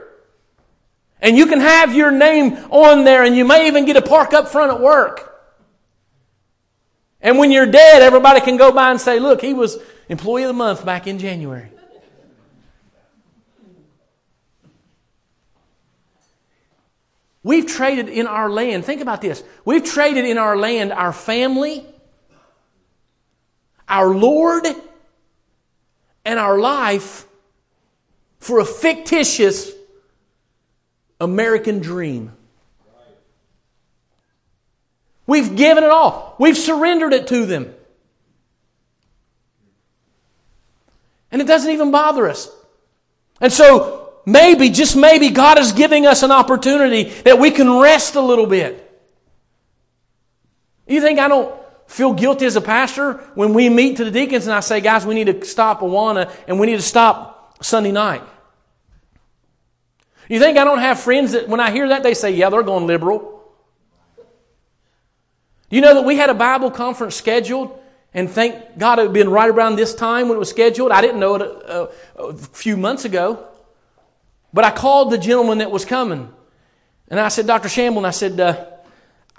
And 1.26 1.36
you 1.36 1.48
can 1.48 1.60
have 1.60 1.96
your 1.96 2.12
name 2.12 2.54
on 2.70 3.04
there 3.04 3.24
and 3.24 3.36
you 3.36 3.46
may 3.46 3.66
even 3.66 3.86
get 3.86 3.98
a 3.98 4.02
park 4.04 4.32
up 4.32 4.48
front 4.48 4.72
at 4.72 4.80
work. 4.80 5.36
And 7.20 7.40
when 7.40 7.52
you're 7.52 7.66
dead, 7.66 8.04
everybody 8.04 8.42
can 8.42 8.58
go 8.58 8.72
by 8.72 8.92
and 8.92 9.02
say, 9.02 9.20
look, 9.20 9.42
he 9.42 9.52
was 9.52 9.80
employee 10.08 10.44
of 10.44 10.50
the 10.50 10.54
month 10.54 10.86
back 10.86 11.08
in 11.08 11.18
January. 11.18 11.72
We've 17.42 17.66
traded 17.66 18.08
in 18.08 18.28
our 18.28 18.48
land, 18.48 18.86
think 18.86 19.02
about 19.02 19.22
this. 19.22 19.44
We've 19.66 19.84
traded 19.84 20.26
in 20.26 20.38
our 20.38 20.56
land 20.56 20.92
our 20.92 21.12
family, 21.12 21.88
our 23.90 24.10
Lord, 24.14 24.68
and 26.24 26.38
our 26.38 26.60
life 26.60 27.26
for 28.38 28.60
a 28.60 28.66
fictitious 28.66 29.75
American 31.20 31.80
dream. 31.80 32.32
We've 35.28 35.56
given 35.56 35.84
it 35.84 35.90
all. 35.90 36.36
We've 36.40 36.58
surrendered 36.58 37.14
it 37.14 37.28
to 37.28 37.46
them. 37.46 37.74
And 41.32 41.42
it 41.42 41.48
doesn't 41.48 41.72
even 41.72 41.92
bother 41.92 42.30
us. 42.30 42.50
And 43.42 43.52
so, 43.52 44.14
maybe, 44.26 44.70
just 44.70 44.96
maybe, 44.96 45.30
God 45.30 45.58
is 45.58 45.72
giving 45.72 46.06
us 46.06 46.24
an 46.24 46.32
opportunity 46.32 47.10
that 47.24 47.40
we 47.40 47.52
can 47.52 47.80
rest 47.80 48.16
a 48.16 48.22
little 48.22 48.46
bit. 48.46 48.82
You 50.88 51.02
think 51.02 51.20
I 51.20 51.28
don't 51.28 51.54
feel 51.88 52.14
guilty 52.14 52.46
as 52.46 52.56
a 52.56 52.62
pastor 52.62 53.14
when 53.36 53.54
we 53.54 53.70
meet 53.70 53.98
to 53.98 54.06
the 54.06 54.12
deacons 54.12 54.46
and 54.46 54.54
I 54.54 54.60
say, 54.60 54.82
guys, 54.82 55.06
we 55.06 55.16
need 55.16 55.28
to 55.28 55.46
stop 55.46 55.82
Awana 55.82 56.32
and 56.48 56.60
we 56.60 56.68
need 56.68 56.78
to 56.78 56.82
stop 56.82 57.64
Sunday 57.64 57.92
night? 57.92 58.22
You 60.30 60.40
think 60.40 60.58
I 60.58 60.64
don't 60.64 60.80
have 60.80 61.00
friends 61.00 61.34
that 61.34 61.48
when 61.48 61.60
I 61.60 61.72
hear 61.72 61.90
that, 61.90 62.04
they 62.04 62.14
say, 62.14 62.32
yeah, 62.32 62.50
they're 62.50 62.64
going 62.64 62.88
liberal? 62.88 63.32
You 65.70 65.82
know 65.82 65.94
that 65.96 66.06
we 66.06 66.16
had 66.16 66.30
a 66.30 66.34
Bible 66.34 66.72
conference 66.72 67.16
scheduled, 67.16 67.78
and 68.14 68.30
thank 68.30 68.78
God 68.78 69.00
it 69.00 69.04
had 69.04 69.14
been 69.14 69.30
right 69.30 69.50
around 69.50 69.76
this 69.76 69.94
time 69.94 70.30
when 70.30 70.38
it 70.38 70.40
was 70.40 70.50
scheduled. 70.50 70.92
I 70.92 71.02
didn't 71.02 71.20
know 71.20 71.36
it 71.36 71.42
a, 71.42 71.90
a, 72.18 72.24
a 72.28 72.34
few 72.34 72.78
months 72.78 73.06
ago. 73.06 73.48
But 74.56 74.64
I 74.64 74.72
called 74.72 75.12
the 75.12 75.18
gentleman 75.18 75.58
that 75.58 75.70
was 75.70 75.84
coming, 75.84 76.32
and 77.10 77.20
I 77.20 77.28
said, 77.28 77.46
Dr. 77.46 77.68
Shamble, 77.68 77.98
and 77.98 78.08
I 78.08 78.12
said, 78.12 78.40
uh, 78.40 78.68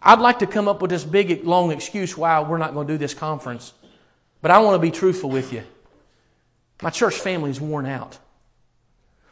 I'd 0.02 0.18
like 0.18 0.40
to 0.40 0.46
come 0.46 0.68
up 0.68 0.82
with 0.82 0.90
this 0.90 1.04
big, 1.04 1.42
long 1.42 1.72
excuse 1.72 2.14
why 2.18 2.40
we're 2.42 2.58
not 2.58 2.74
going 2.74 2.86
to 2.86 2.92
do 2.92 2.98
this 2.98 3.14
conference. 3.14 3.72
But 4.42 4.50
I 4.50 4.58
want 4.58 4.74
to 4.74 4.78
be 4.78 4.90
truthful 4.90 5.30
with 5.30 5.54
you. 5.54 5.62
My 6.82 6.90
church 6.90 7.14
family 7.14 7.50
is 7.50 7.58
worn 7.58 7.86
out. 7.86 8.18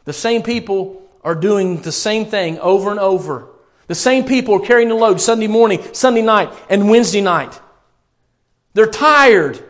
The 0.05 0.13
same 0.13 0.41
people 0.41 1.04
are 1.25 1.35
doing 1.35 1.81
the 1.81 1.91
same 1.91 2.27
thing 2.27 2.59
over 2.59 2.91
and 2.91 2.99
over. 2.99 3.49
The 3.87 3.95
same 3.95 4.25
people 4.25 4.55
are 4.55 4.65
carrying 4.65 4.89
the 4.89 4.95
load 4.95 5.19
Sunday 5.19 5.47
morning, 5.47 5.83
Sunday 5.91 6.21
night, 6.21 6.53
and 6.69 6.87
Wednesday 6.87 7.21
night. 7.21 7.59
They're 8.75 8.85
tired. 8.85 9.61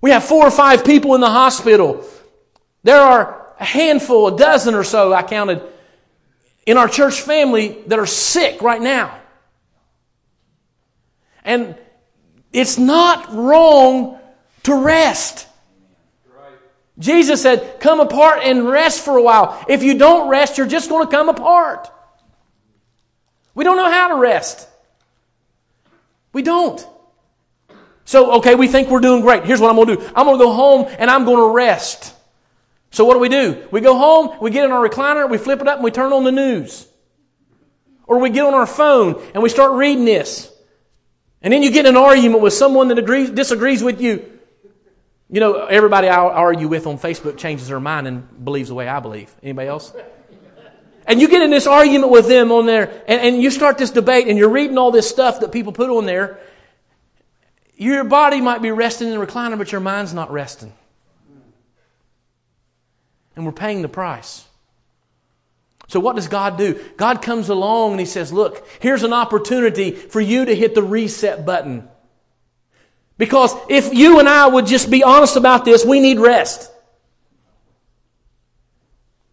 We 0.00 0.10
have 0.10 0.24
four 0.24 0.44
or 0.44 0.50
five 0.50 0.84
people 0.84 1.14
in 1.14 1.20
the 1.20 1.30
hospital. 1.30 2.04
There 2.82 3.00
are 3.00 3.54
a 3.58 3.64
handful, 3.64 4.34
a 4.34 4.36
dozen 4.36 4.74
or 4.74 4.82
so, 4.82 5.12
I 5.12 5.22
counted, 5.22 5.62
in 6.66 6.76
our 6.76 6.88
church 6.88 7.20
family 7.20 7.80
that 7.86 7.98
are 7.98 8.06
sick 8.06 8.62
right 8.62 8.82
now. 8.82 9.16
And 11.44 11.76
it's 12.52 12.78
not 12.78 13.32
wrong 13.32 14.18
to 14.64 14.74
rest. 14.74 15.46
Jesus 17.02 17.42
said, 17.42 17.80
Come 17.80 18.00
apart 18.00 18.40
and 18.42 18.66
rest 18.66 19.04
for 19.04 19.16
a 19.16 19.22
while. 19.22 19.62
If 19.68 19.82
you 19.82 19.98
don't 19.98 20.28
rest, 20.28 20.56
you're 20.56 20.68
just 20.68 20.88
going 20.88 21.04
to 21.04 21.10
come 21.10 21.28
apart. 21.28 21.90
We 23.54 23.64
don't 23.64 23.76
know 23.76 23.90
how 23.90 24.08
to 24.08 24.14
rest. 24.14 24.68
We 26.32 26.42
don't. 26.42 26.86
So, 28.04 28.36
okay, 28.38 28.54
we 28.54 28.68
think 28.68 28.88
we're 28.88 29.00
doing 29.00 29.20
great. 29.20 29.44
Here's 29.44 29.60
what 29.60 29.68
I'm 29.68 29.76
going 29.76 29.88
to 29.88 29.96
do 29.96 30.12
I'm 30.14 30.26
going 30.26 30.38
to 30.38 30.44
go 30.44 30.52
home 30.52 30.86
and 30.98 31.10
I'm 31.10 31.24
going 31.24 31.38
to 31.38 31.54
rest. 31.54 32.14
So, 32.90 33.04
what 33.04 33.14
do 33.14 33.20
we 33.20 33.28
do? 33.28 33.66
We 33.70 33.80
go 33.80 33.96
home, 33.96 34.38
we 34.40 34.50
get 34.50 34.64
in 34.64 34.70
our 34.70 34.88
recliner, 34.88 35.28
we 35.28 35.38
flip 35.38 35.60
it 35.60 35.68
up, 35.68 35.76
and 35.76 35.84
we 35.84 35.90
turn 35.90 36.12
on 36.12 36.24
the 36.24 36.32
news. 36.32 36.86
Or 38.06 38.18
we 38.18 38.30
get 38.30 38.44
on 38.44 38.54
our 38.54 38.66
phone 38.66 39.22
and 39.34 39.42
we 39.42 39.48
start 39.48 39.72
reading 39.72 40.04
this. 40.04 40.52
And 41.40 41.52
then 41.52 41.62
you 41.62 41.70
get 41.70 41.86
in 41.86 41.96
an 41.96 41.96
argument 41.96 42.42
with 42.42 42.52
someone 42.52 42.88
that 42.88 42.98
agrees, 42.98 43.30
disagrees 43.30 43.82
with 43.82 44.00
you. 44.00 44.31
You 45.32 45.40
know, 45.40 45.64
everybody 45.64 46.08
I 46.08 46.18
argue 46.18 46.68
with 46.68 46.86
on 46.86 46.98
Facebook 46.98 47.38
changes 47.38 47.66
their 47.66 47.80
mind 47.80 48.06
and 48.06 48.44
believes 48.44 48.68
the 48.68 48.74
way 48.74 48.86
I 48.86 49.00
believe. 49.00 49.34
Anybody 49.42 49.66
else? 49.66 49.90
And 51.06 51.22
you 51.22 51.26
get 51.26 51.40
in 51.40 51.50
this 51.50 51.66
argument 51.66 52.12
with 52.12 52.28
them 52.28 52.52
on 52.52 52.66
there, 52.66 53.02
and, 53.08 53.20
and 53.20 53.42
you 53.42 53.50
start 53.50 53.78
this 53.78 53.90
debate, 53.90 54.28
and 54.28 54.38
you're 54.38 54.50
reading 54.50 54.76
all 54.76 54.90
this 54.90 55.08
stuff 55.08 55.40
that 55.40 55.50
people 55.50 55.72
put 55.72 55.88
on 55.88 56.04
there. 56.04 56.38
Your 57.76 58.04
body 58.04 58.42
might 58.42 58.60
be 58.60 58.70
resting 58.70 59.08
in 59.08 59.18
the 59.18 59.26
recliner, 59.26 59.56
but 59.56 59.72
your 59.72 59.80
mind's 59.80 60.12
not 60.12 60.30
resting. 60.30 60.74
And 63.34 63.46
we're 63.46 63.52
paying 63.52 63.80
the 63.80 63.88
price. 63.88 64.46
So, 65.88 65.98
what 65.98 66.14
does 66.14 66.28
God 66.28 66.58
do? 66.58 66.78
God 66.98 67.22
comes 67.22 67.48
along 67.48 67.92
and 67.92 68.00
He 68.00 68.06
says, 68.06 68.34
Look, 68.34 68.66
here's 68.80 69.02
an 69.02 69.14
opportunity 69.14 69.92
for 69.92 70.20
you 70.20 70.44
to 70.44 70.54
hit 70.54 70.74
the 70.74 70.82
reset 70.82 71.46
button. 71.46 71.88
Because 73.22 73.54
if 73.68 73.94
you 73.94 74.18
and 74.18 74.28
I 74.28 74.48
would 74.48 74.66
just 74.66 74.90
be 74.90 75.04
honest 75.04 75.36
about 75.36 75.64
this, 75.64 75.84
we 75.84 76.00
need 76.00 76.18
rest. 76.18 76.68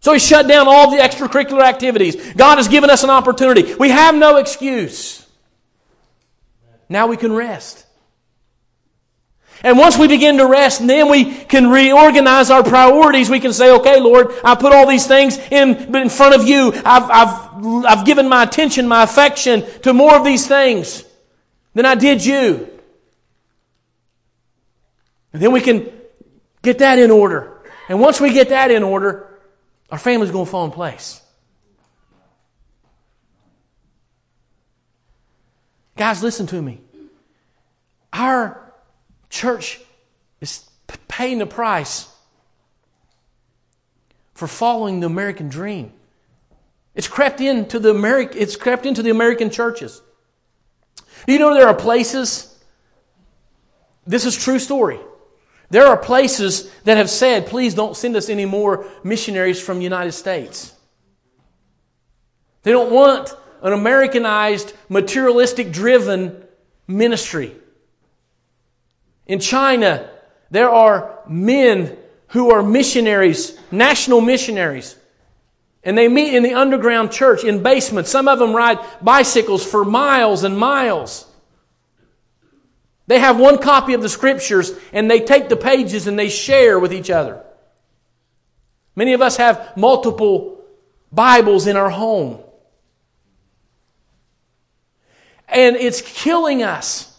So 0.01 0.13
he 0.13 0.19
shut 0.19 0.47
down 0.47 0.67
all 0.67 0.91
the 0.91 0.97
extracurricular 0.97 1.63
activities. 1.63 2.33
God 2.33 2.57
has 2.57 2.67
given 2.67 2.91
us 2.91 3.03
an 3.03 3.09
opportunity. 3.09 3.73
We 3.73 3.89
have 3.89 4.13
no 4.13 4.37
excuse. 4.37 5.25
Now 6.87 7.07
we 7.07 7.17
can 7.17 7.33
rest. 7.33 7.83
And 9.63 9.75
once 9.75 9.97
we 9.97 10.07
begin 10.07 10.37
to 10.37 10.45
rest, 10.45 10.85
then 10.85 11.09
we 11.09 11.33
can 11.33 11.71
reorganize 11.71 12.51
our 12.51 12.61
priorities. 12.61 13.27
We 13.27 13.39
can 13.39 13.53
say, 13.53 13.71
okay, 13.71 13.99
Lord, 13.99 14.27
I 14.43 14.53
put 14.53 14.71
all 14.71 14.85
these 14.85 15.07
things 15.07 15.39
in, 15.49 15.95
in 15.95 16.09
front 16.09 16.35
of 16.35 16.47
you. 16.47 16.73
I've, 16.85 17.09
I've, 17.09 17.85
I've 17.87 18.05
given 18.05 18.29
my 18.29 18.43
attention, 18.43 18.87
my 18.87 19.01
affection 19.01 19.65
to 19.81 19.93
more 19.93 20.15
of 20.15 20.23
these 20.23 20.45
things 20.45 21.05
than 21.73 21.87
I 21.87 21.95
did 21.95 22.23
you. 22.23 22.78
And 25.33 25.41
then 25.41 25.51
we 25.51 25.61
can 25.61 25.91
get 26.61 26.79
that 26.79 26.99
in 26.99 27.11
order. 27.11 27.57
And 27.87 27.99
once 27.99 28.19
we 28.19 28.33
get 28.33 28.49
that 28.49 28.71
in 28.71 28.83
order, 28.83 29.27
our 29.91 29.97
family's 29.97 30.31
going 30.31 30.45
to 30.45 30.51
fall 30.51 30.65
in 30.65 30.71
place. 30.71 31.21
Guys, 35.95 36.23
listen 36.23 36.47
to 36.47 36.61
me. 36.61 36.79
Our 38.13 38.73
church 39.29 39.79
is 40.39 40.67
paying 41.07 41.39
the 41.39 41.45
price 41.45 42.07
for 44.33 44.47
following 44.47 45.01
the 45.01 45.07
American 45.07 45.49
dream. 45.49 45.91
It's 46.95 47.07
crept 47.07 47.41
into 47.41 47.79
the 47.79 47.89
American, 47.89 48.41
it's 48.41 48.55
crept 48.55 48.85
into 48.85 49.03
the 49.03 49.09
American 49.09 49.49
churches. 49.49 50.01
Do 51.27 51.33
you 51.33 51.39
know 51.39 51.53
there 51.53 51.67
are 51.67 51.75
places? 51.75 52.57
This 54.07 54.25
is 54.25 54.35
true 54.37 54.59
story. 54.59 54.99
There 55.69 55.85
are 55.85 55.97
places 55.97 56.69
that 56.83 56.97
have 56.97 57.09
said, 57.09 57.47
please 57.47 57.73
don't 57.75 57.95
send 57.95 58.15
us 58.15 58.29
any 58.29 58.45
more 58.45 58.85
missionaries 59.03 59.61
from 59.61 59.77
the 59.77 59.83
United 59.83 60.13
States. 60.13 60.73
They 62.63 62.71
don't 62.71 62.91
want 62.91 63.35
an 63.61 63.73
Americanized, 63.73 64.73
materialistic 64.89 65.71
driven 65.71 66.43
ministry. 66.87 67.55
In 69.27 69.39
China, 69.39 70.09
there 70.49 70.69
are 70.69 71.19
men 71.27 71.95
who 72.29 72.51
are 72.51 72.63
missionaries, 72.63 73.57
national 73.71 74.21
missionaries. 74.21 74.95
And 75.83 75.97
they 75.97 76.07
meet 76.07 76.33
in 76.33 76.43
the 76.43 76.55
underground 76.55 77.11
church 77.11 77.43
in 77.43 77.63
basements. 77.63 78.09
Some 78.09 78.27
of 78.27 78.39
them 78.39 78.55
ride 78.55 78.79
bicycles 79.01 79.65
for 79.65 79.85
miles 79.85 80.43
and 80.43 80.57
miles. 80.57 81.25
They 83.09 83.17
have 83.17 83.39
one 83.39 83.57
copy 83.57 83.95
of 83.95 84.03
the 84.03 84.07
scriptures 84.07 84.71
and 84.93 85.09
they 85.09 85.21
take 85.21 85.49
the 85.49 85.55
pages 85.55 86.05
and 86.05 86.17
they 86.17 86.29
share 86.29 86.77
with 86.77 86.93
each 86.93 87.09
other. 87.09 87.43
Many 88.95 89.13
of 89.13 89.21
us 89.23 89.37
have 89.37 89.75
multiple 89.75 90.63
Bibles 91.11 91.65
in 91.65 91.75
our 91.75 91.89
home. 91.89 92.39
And 95.47 95.75
it's 95.75 96.03
killing 96.03 96.61
us. 96.61 97.11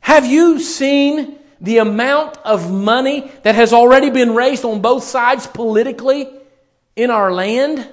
Have 0.00 0.26
you 0.26 0.60
seen 0.60 1.38
the 1.62 1.78
amount 1.78 2.36
of 2.44 2.70
money 2.70 3.32
that 3.44 3.54
has 3.54 3.72
already 3.72 4.10
been 4.10 4.34
raised 4.34 4.62
on 4.62 4.82
both 4.82 5.04
sides 5.04 5.46
politically 5.46 6.28
in 6.96 7.10
our 7.10 7.32
land? 7.32 7.88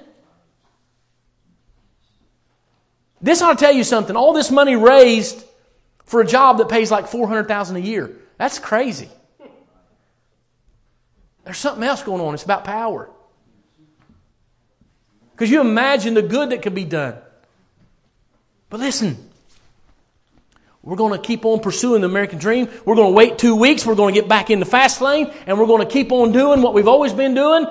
This 3.22 3.40
ought 3.40 3.58
to 3.58 3.64
tell 3.64 3.72
you 3.72 3.84
something. 3.84 4.16
All 4.16 4.34
this 4.34 4.50
money 4.50 4.76
raised 4.76 5.42
for 6.06 6.20
a 6.20 6.26
job 6.26 6.58
that 6.58 6.68
pays 6.68 6.90
like 6.90 7.08
400000 7.08 7.76
a 7.76 7.80
year. 7.80 8.16
That's 8.38 8.58
crazy. 8.58 9.10
There's 11.44 11.58
something 11.58 11.84
else 11.84 12.02
going 12.02 12.20
on. 12.20 12.34
It's 12.34 12.42
about 12.42 12.64
power. 12.64 13.10
Because 15.32 15.50
you 15.50 15.60
imagine 15.60 16.14
the 16.14 16.22
good 16.22 16.50
that 16.50 16.62
could 16.62 16.74
be 16.74 16.84
done. 16.84 17.16
But 18.70 18.80
listen, 18.80 19.16
we're 20.82 20.96
going 20.96 21.12
to 21.12 21.24
keep 21.24 21.44
on 21.44 21.60
pursuing 21.60 22.00
the 22.00 22.08
American 22.08 22.38
dream. 22.38 22.68
We're 22.84 22.94
going 22.94 23.12
to 23.12 23.16
wait 23.16 23.38
two 23.38 23.54
weeks. 23.54 23.84
We're 23.84 23.94
going 23.94 24.14
to 24.14 24.20
get 24.20 24.28
back 24.28 24.50
in 24.50 24.60
the 24.60 24.66
fast 24.66 25.00
lane. 25.00 25.32
And 25.46 25.58
we're 25.58 25.66
going 25.66 25.86
to 25.86 25.92
keep 25.92 26.10
on 26.10 26.32
doing 26.32 26.62
what 26.62 26.74
we've 26.74 26.88
always 26.88 27.12
been 27.12 27.34
doing. 27.34 27.66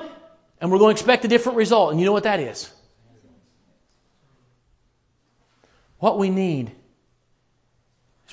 And 0.61 0.71
we're 0.71 0.79
going 0.79 0.95
to 0.95 0.99
expect 0.99 1.25
a 1.25 1.27
different 1.27 1.57
result. 1.57 1.91
And 1.91 1.99
you 1.99 2.05
know 2.05 2.13
what 2.13 2.23
that 2.23 2.39
is? 2.39 2.71
What 5.99 6.17
we 6.17 6.29
need 6.29 6.71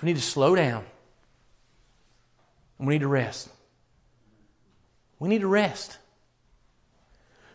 we 0.02 0.06
need 0.06 0.16
to 0.16 0.22
slow 0.22 0.56
down. 0.56 0.84
And 2.78 2.88
we 2.88 2.94
need 2.94 3.02
to 3.02 3.08
rest. 3.08 3.48
We 5.20 5.28
need 5.28 5.42
to 5.42 5.46
rest. 5.46 5.98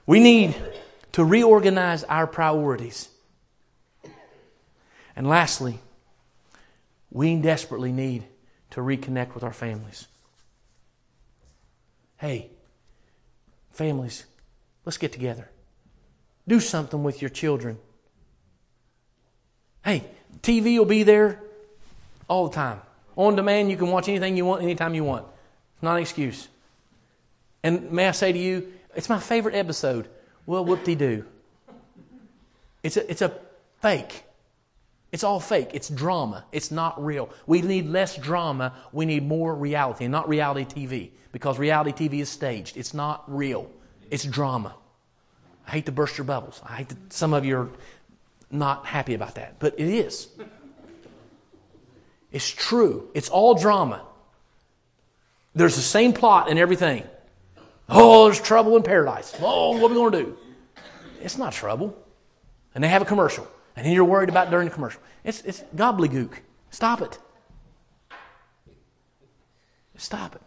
We 0.05 0.21
need 0.21 0.55
to 1.11 1.25
reorganize 1.25 2.05
our 2.05 2.25
priorities. 2.25 3.09
And 5.15 5.27
lastly, 5.27 5.79
we 7.11 7.35
desperately 7.35 7.91
need 7.91 8.23
to 8.71 8.79
reconnect 8.79 9.33
with 9.33 9.43
our 9.43 9.51
families. 9.51 10.07
Hey, 12.15 12.49
families, 13.71 14.25
let's 14.85 14.97
get 14.97 15.11
together. 15.11 15.49
Do 16.47 16.61
something 16.61 17.03
with 17.03 17.21
your 17.21 17.29
children. 17.29 17.77
Hey, 19.83 20.05
TV 20.41 20.77
will 20.77 20.85
be 20.85 21.03
there 21.03 21.41
all 22.27 22.47
the 22.47 22.55
time. 22.55 22.81
On 23.15 23.35
demand, 23.35 23.71
you 23.71 23.77
can 23.77 23.89
watch 23.89 24.07
anything 24.07 24.37
you 24.37 24.45
want, 24.45 24.61
anytime 24.61 24.93
you 24.93 25.03
want. 25.03 25.25
It's 25.75 25.83
not 25.83 25.95
an 25.95 26.01
excuse. 26.01 26.47
And 27.63 27.91
may 27.91 28.07
I 28.07 28.11
say 28.11 28.31
to 28.31 28.37
you, 28.37 28.71
it's 28.95 29.09
my 29.09 29.19
favorite 29.19 29.55
episode. 29.55 30.07
Well, 30.45 30.63
whoop 30.63 30.83
de 30.83 30.95
doo. 30.95 31.25
It's 32.83 32.97
a, 32.97 33.09
it's 33.09 33.21
a 33.21 33.33
fake. 33.81 34.23
It's 35.11 35.23
all 35.23 35.39
fake. 35.39 35.69
It's 35.73 35.89
drama. 35.89 36.45
It's 36.51 36.71
not 36.71 37.03
real. 37.03 37.29
We 37.45 37.61
need 37.61 37.87
less 37.87 38.17
drama. 38.17 38.73
We 38.91 39.05
need 39.05 39.27
more 39.27 39.55
reality, 39.55 40.05
and 40.05 40.11
not 40.11 40.27
reality 40.29 40.65
TV, 40.65 41.11
because 41.31 41.57
reality 41.57 42.07
TV 42.07 42.21
is 42.21 42.29
staged. 42.29 42.77
It's 42.77 42.93
not 42.93 43.23
real. 43.27 43.69
It's 44.11 44.23
drama. 44.23 44.75
I 45.65 45.71
hate 45.71 45.85
to 45.87 45.91
burst 45.91 46.17
your 46.17 46.25
bubbles. 46.25 46.61
I 46.63 46.75
hate 46.75 46.89
that 46.89 47.13
some 47.13 47.33
of 47.33 47.45
you 47.45 47.57
are 47.57 47.69
not 48.51 48.85
happy 48.85 49.13
about 49.13 49.35
that, 49.35 49.59
but 49.59 49.73
it 49.77 49.87
is. 49.87 50.27
It's 52.37 52.51
true. 52.51 53.09
It's 53.15 53.29
all 53.29 53.55
drama. 53.55 54.05
There's 55.55 55.75
the 55.75 55.81
same 55.81 56.13
plot 56.13 56.51
and 56.51 56.59
everything. 56.59 57.03
Oh, 57.89 58.25
there's 58.25 58.39
trouble 58.39 58.77
in 58.77 58.83
paradise. 58.83 59.35
Oh, 59.41 59.71
what 59.71 59.85
are 59.85 59.95
we 59.95 59.95
going 59.95 60.11
to 60.11 60.23
do? 60.23 60.37
It's 61.19 61.39
not 61.39 61.51
trouble. 61.51 61.97
And 62.75 62.83
they 62.83 62.89
have 62.89 63.01
a 63.01 63.05
commercial. 63.05 63.47
And 63.75 63.83
then 63.83 63.91
you're 63.91 64.05
worried 64.05 64.29
about 64.29 64.51
during 64.51 64.67
the 64.67 64.73
commercial. 64.75 65.01
It's, 65.23 65.41
it's 65.41 65.63
gobbledygook. 65.75 66.33
Stop 66.69 67.01
it. 67.01 67.17
Stop 69.95 70.35
it. 70.35 70.41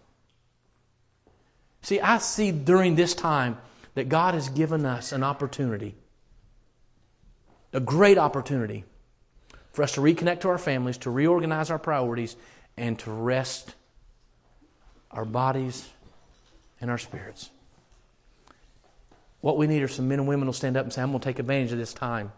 See, 1.83 1.99
I 1.99 2.19
see 2.19 2.53
during 2.53 2.95
this 2.95 3.15
time 3.15 3.59
that 3.95 4.09
God 4.09 4.35
has 4.35 4.49
given 4.49 4.87
us 4.87 5.11
an 5.11 5.25
opportunity, 5.25 5.97
a 7.73 7.81
great 7.81 8.17
opportunity 8.17 8.85
for 9.73 9.83
us 9.83 9.93
to 9.93 10.01
reconnect 10.01 10.41
to 10.41 10.49
our 10.49 10.59
families, 10.59 10.99
to 10.99 11.11
reorganize 11.11 11.71
our 11.71 11.79
priorities, 11.79 12.37
and 12.77 12.99
to 13.01 13.11
rest 13.11 13.75
our 15.11 15.25
bodies 15.25 15.89
and 16.81 16.91
our 16.91 16.99
spirits. 16.99 17.51
What 19.41 19.57
we 19.57 19.67
need 19.67 19.83
are 19.83 19.89
some 19.89 20.09
men 20.09 20.19
and 20.19 20.29
women 20.29 20.43
who 20.43 20.49
will 20.49 20.53
stand 20.53 20.77
up 20.77 20.85
and 20.85 20.93
say, 20.93 21.03
I'm 21.03 21.11
going 21.11 21.21
to 21.21 21.25
take 21.25 21.39
advantage 21.39 21.73
of 21.73 21.79
this 21.79 21.95
time. 21.95 22.33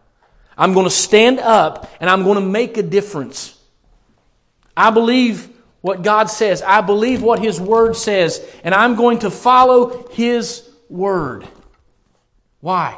I'm 0.57 0.73
going 0.73 0.85
to 0.85 0.91
stand 0.91 1.39
up 1.39 1.91
and 1.99 2.09
I'm 2.09 2.23
going 2.23 2.35
to 2.35 2.45
make 2.45 2.77
a 2.77 2.83
difference. 2.83 3.59
I 4.75 4.91
believe 4.91 5.49
what 5.81 6.01
God 6.01 6.29
says. 6.29 6.61
I 6.61 6.81
believe 6.81 7.21
what 7.21 7.39
His 7.39 7.59
Word 7.59 7.95
says. 7.95 8.45
And 8.63 8.73
I'm 8.73 8.95
going 8.95 9.19
to 9.19 9.31
follow 9.31 10.07
His 10.09 10.69
Word. 10.89 11.47
Why? 12.61 12.97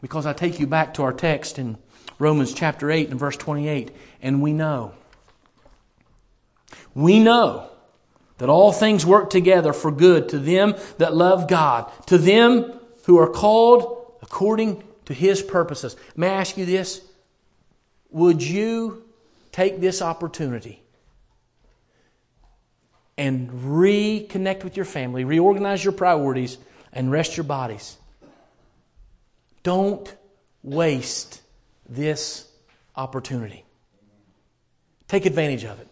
Because 0.00 0.24
I 0.24 0.32
take 0.32 0.58
you 0.60 0.66
back 0.66 0.94
to 0.94 1.02
our 1.02 1.12
text 1.12 1.58
in 1.58 1.76
Romans 2.18 2.52
chapter 2.52 2.90
8 2.90 3.10
and 3.10 3.18
verse 3.18 3.36
28. 3.36 3.90
And 4.22 4.42
we 4.42 4.52
know, 4.52 4.92
we 6.94 7.20
know 7.20 7.70
that 8.38 8.48
all 8.48 8.72
things 8.72 9.04
work 9.04 9.30
together 9.30 9.72
for 9.72 9.90
good 9.90 10.30
to 10.30 10.38
them 10.38 10.74
that 10.98 11.14
love 11.14 11.48
God, 11.48 11.90
to 12.06 12.18
them 12.18 12.72
who 13.04 13.18
are 13.18 13.30
called 13.30 14.16
according 14.22 14.82
to 15.06 15.14
his 15.14 15.42
purposes. 15.42 15.96
May 16.16 16.28
I 16.28 16.40
ask 16.40 16.56
you 16.56 16.66
this? 16.66 17.00
Would 18.10 18.42
you 18.42 19.04
take 19.52 19.80
this 19.80 20.02
opportunity 20.02 20.82
and 23.16 23.50
reconnect 23.50 24.64
with 24.64 24.76
your 24.76 24.84
family, 24.84 25.24
reorganize 25.24 25.84
your 25.84 25.92
priorities, 25.92 26.58
and 26.92 27.10
rest 27.10 27.36
your 27.36 27.44
bodies? 27.44 27.96
Don't 29.62 30.14
waste 30.62 31.42
this 31.88 32.46
opportunity. 32.96 33.64
Take 35.06 35.26
advantage 35.26 35.64
of 35.64 35.80
it. 35.80 35.88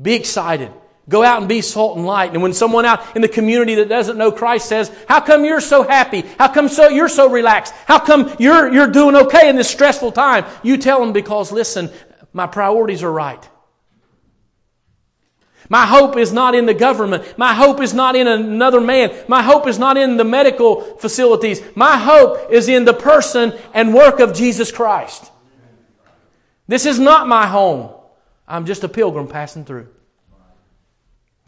Be 0.00 0.14
excited. 0.14 0.72
Go 1.08 1.22
out 1.22 1.40
and 1.40 1.48
be 1.48 1.62
salt 1.62 1.96
and 1.96 2.06
light. 2.06 2.32
And 2.32 2.42
when 2.42 2.52
someone 2.52 2.84
out 2.84 3.16
in 3.16 3.22
the 3.22 3.28
community 3.28 3.76
that 3.76 3.88
doesn't 3.88 4.18
know 4.18 4.30
Christ 4.30 4.68
says, 4.68 4.92
how 5.08 5.20
come 5.20 5.44
you're 5.44 5.60
so 5.60 5.82
happy? 5.82 6.22
How 6.38 6.52
come 6.52 6.68
so, 6.68 6.88
you're 6.88 7.08
so 7.08 7.30
relaxed? 7.30 7.72
How 7.86 7.98
come 7.98 8.34
you're, 8.38 8.72
you're 8.72 8.90
doing 8.90 9.16
okay 9.16 9.48
in 9.48 9.56
this 9.56 9.70
stressful 9.70 10.12
time? 10.12 10.44
You 10.62 10.76
tell 10.76 11.00
them 11.00 11.12
because 11.12 11.50
listen, 11.50 11.90
my 12.32 12.46
priorities 12.46 13.02
are 13.02 13.12
right. 13.12 13.48
My 15.68 15.84
hope 15.84 16.16
is 16.16 16.32
not 16.32 16.54
in 16.54 16.66
the 16.66 16.74
government. 16.74 17.36
My 17.36 17.54
hope 17.54 17.80
is 17.80 17.92
not 17.92 18.16
in 18.16 18.26
another 18.26 18.80
man. 18.80 19.14
My 19.28 19.42
hope 19.42 19.66
is 19.66 19.78
not 19.78 19.96
in 19.96 20.16
the 20.16 20.24
medical 20.24 20.80
facilities. 20.96 21.60
My 21.74 21.98
hope 21.98 22.50
is 22.50 22.68
in 22.68 22.84
the 22.84 22.94
person 22.94 23.52
and 23.74 23.92
work 23.92 24.20
of 24.20 24.34
Jesus 24.34 24.72
Christ. 24.72 25.30
This 26.66 26.86
is 26.86 26.98
not 26.98 27.28
my 27.28 27.46
home. 27.46 27.90
I'm 28.46 28.64
just 28.64 28.82
a 28.82 28.88
pilgrim 28.88 29.28
passing 29.28 29.64
through. 29.64 29.88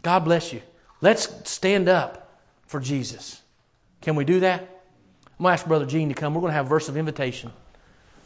God 0.03 0.19
bless 0.19 0.53
you. 0.53 0.61
Let's 1.01 1.49
stand 1.49 1.89
up 1.89 2.39
for 2.67 2.79
Jesus. 2.79 3.41
Can 4.01 4.15
we 4.15 4.23
do 4.23 4.41
that? 4.41 4.61
I'm 4.61 5.43
going 5.43 5.49
to 5.49 5.53
ask 5.53 5.65
Brother 5.65 5.85
Gene 5.87 6.09
to 6.09 6.15
come. 6.15 6.35
We're 6.35 6.41
going 6.41 6.51
to 6.51 6.55
have 6.55 6.67
verse 6.67 6.89
of 6.89 6.97
invitation. 6.97 7.51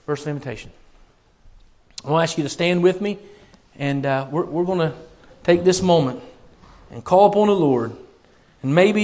Verse 0.05 0.21
of 0.23 0.27
invitation. 0.27 0.71
I'm 2.03 2.09
going 2.09 2.19
to 2.19 2.23
ask 2.23 2.37
you 2.37 2.43
to 2.43 2.49
stand 2.49 2.83
with 2.83 3.01
me, 3.01 3.17
and 3.77 4.05
uh, 4.05 4.27
we're, 4.29 4.45
we're 4.45 4.65
going 4.65 4.79
to 4.79 4.93
take 5.45 5.63
this 5.63 5.81
moment 5.81 6.21
and 6.89 7.03
call 7.03 7.27
upon 7.27 7.47
the 7.47 7.55
Lord. 7.55 7.95
And 8.63 8.73
maybe 8.73 9.03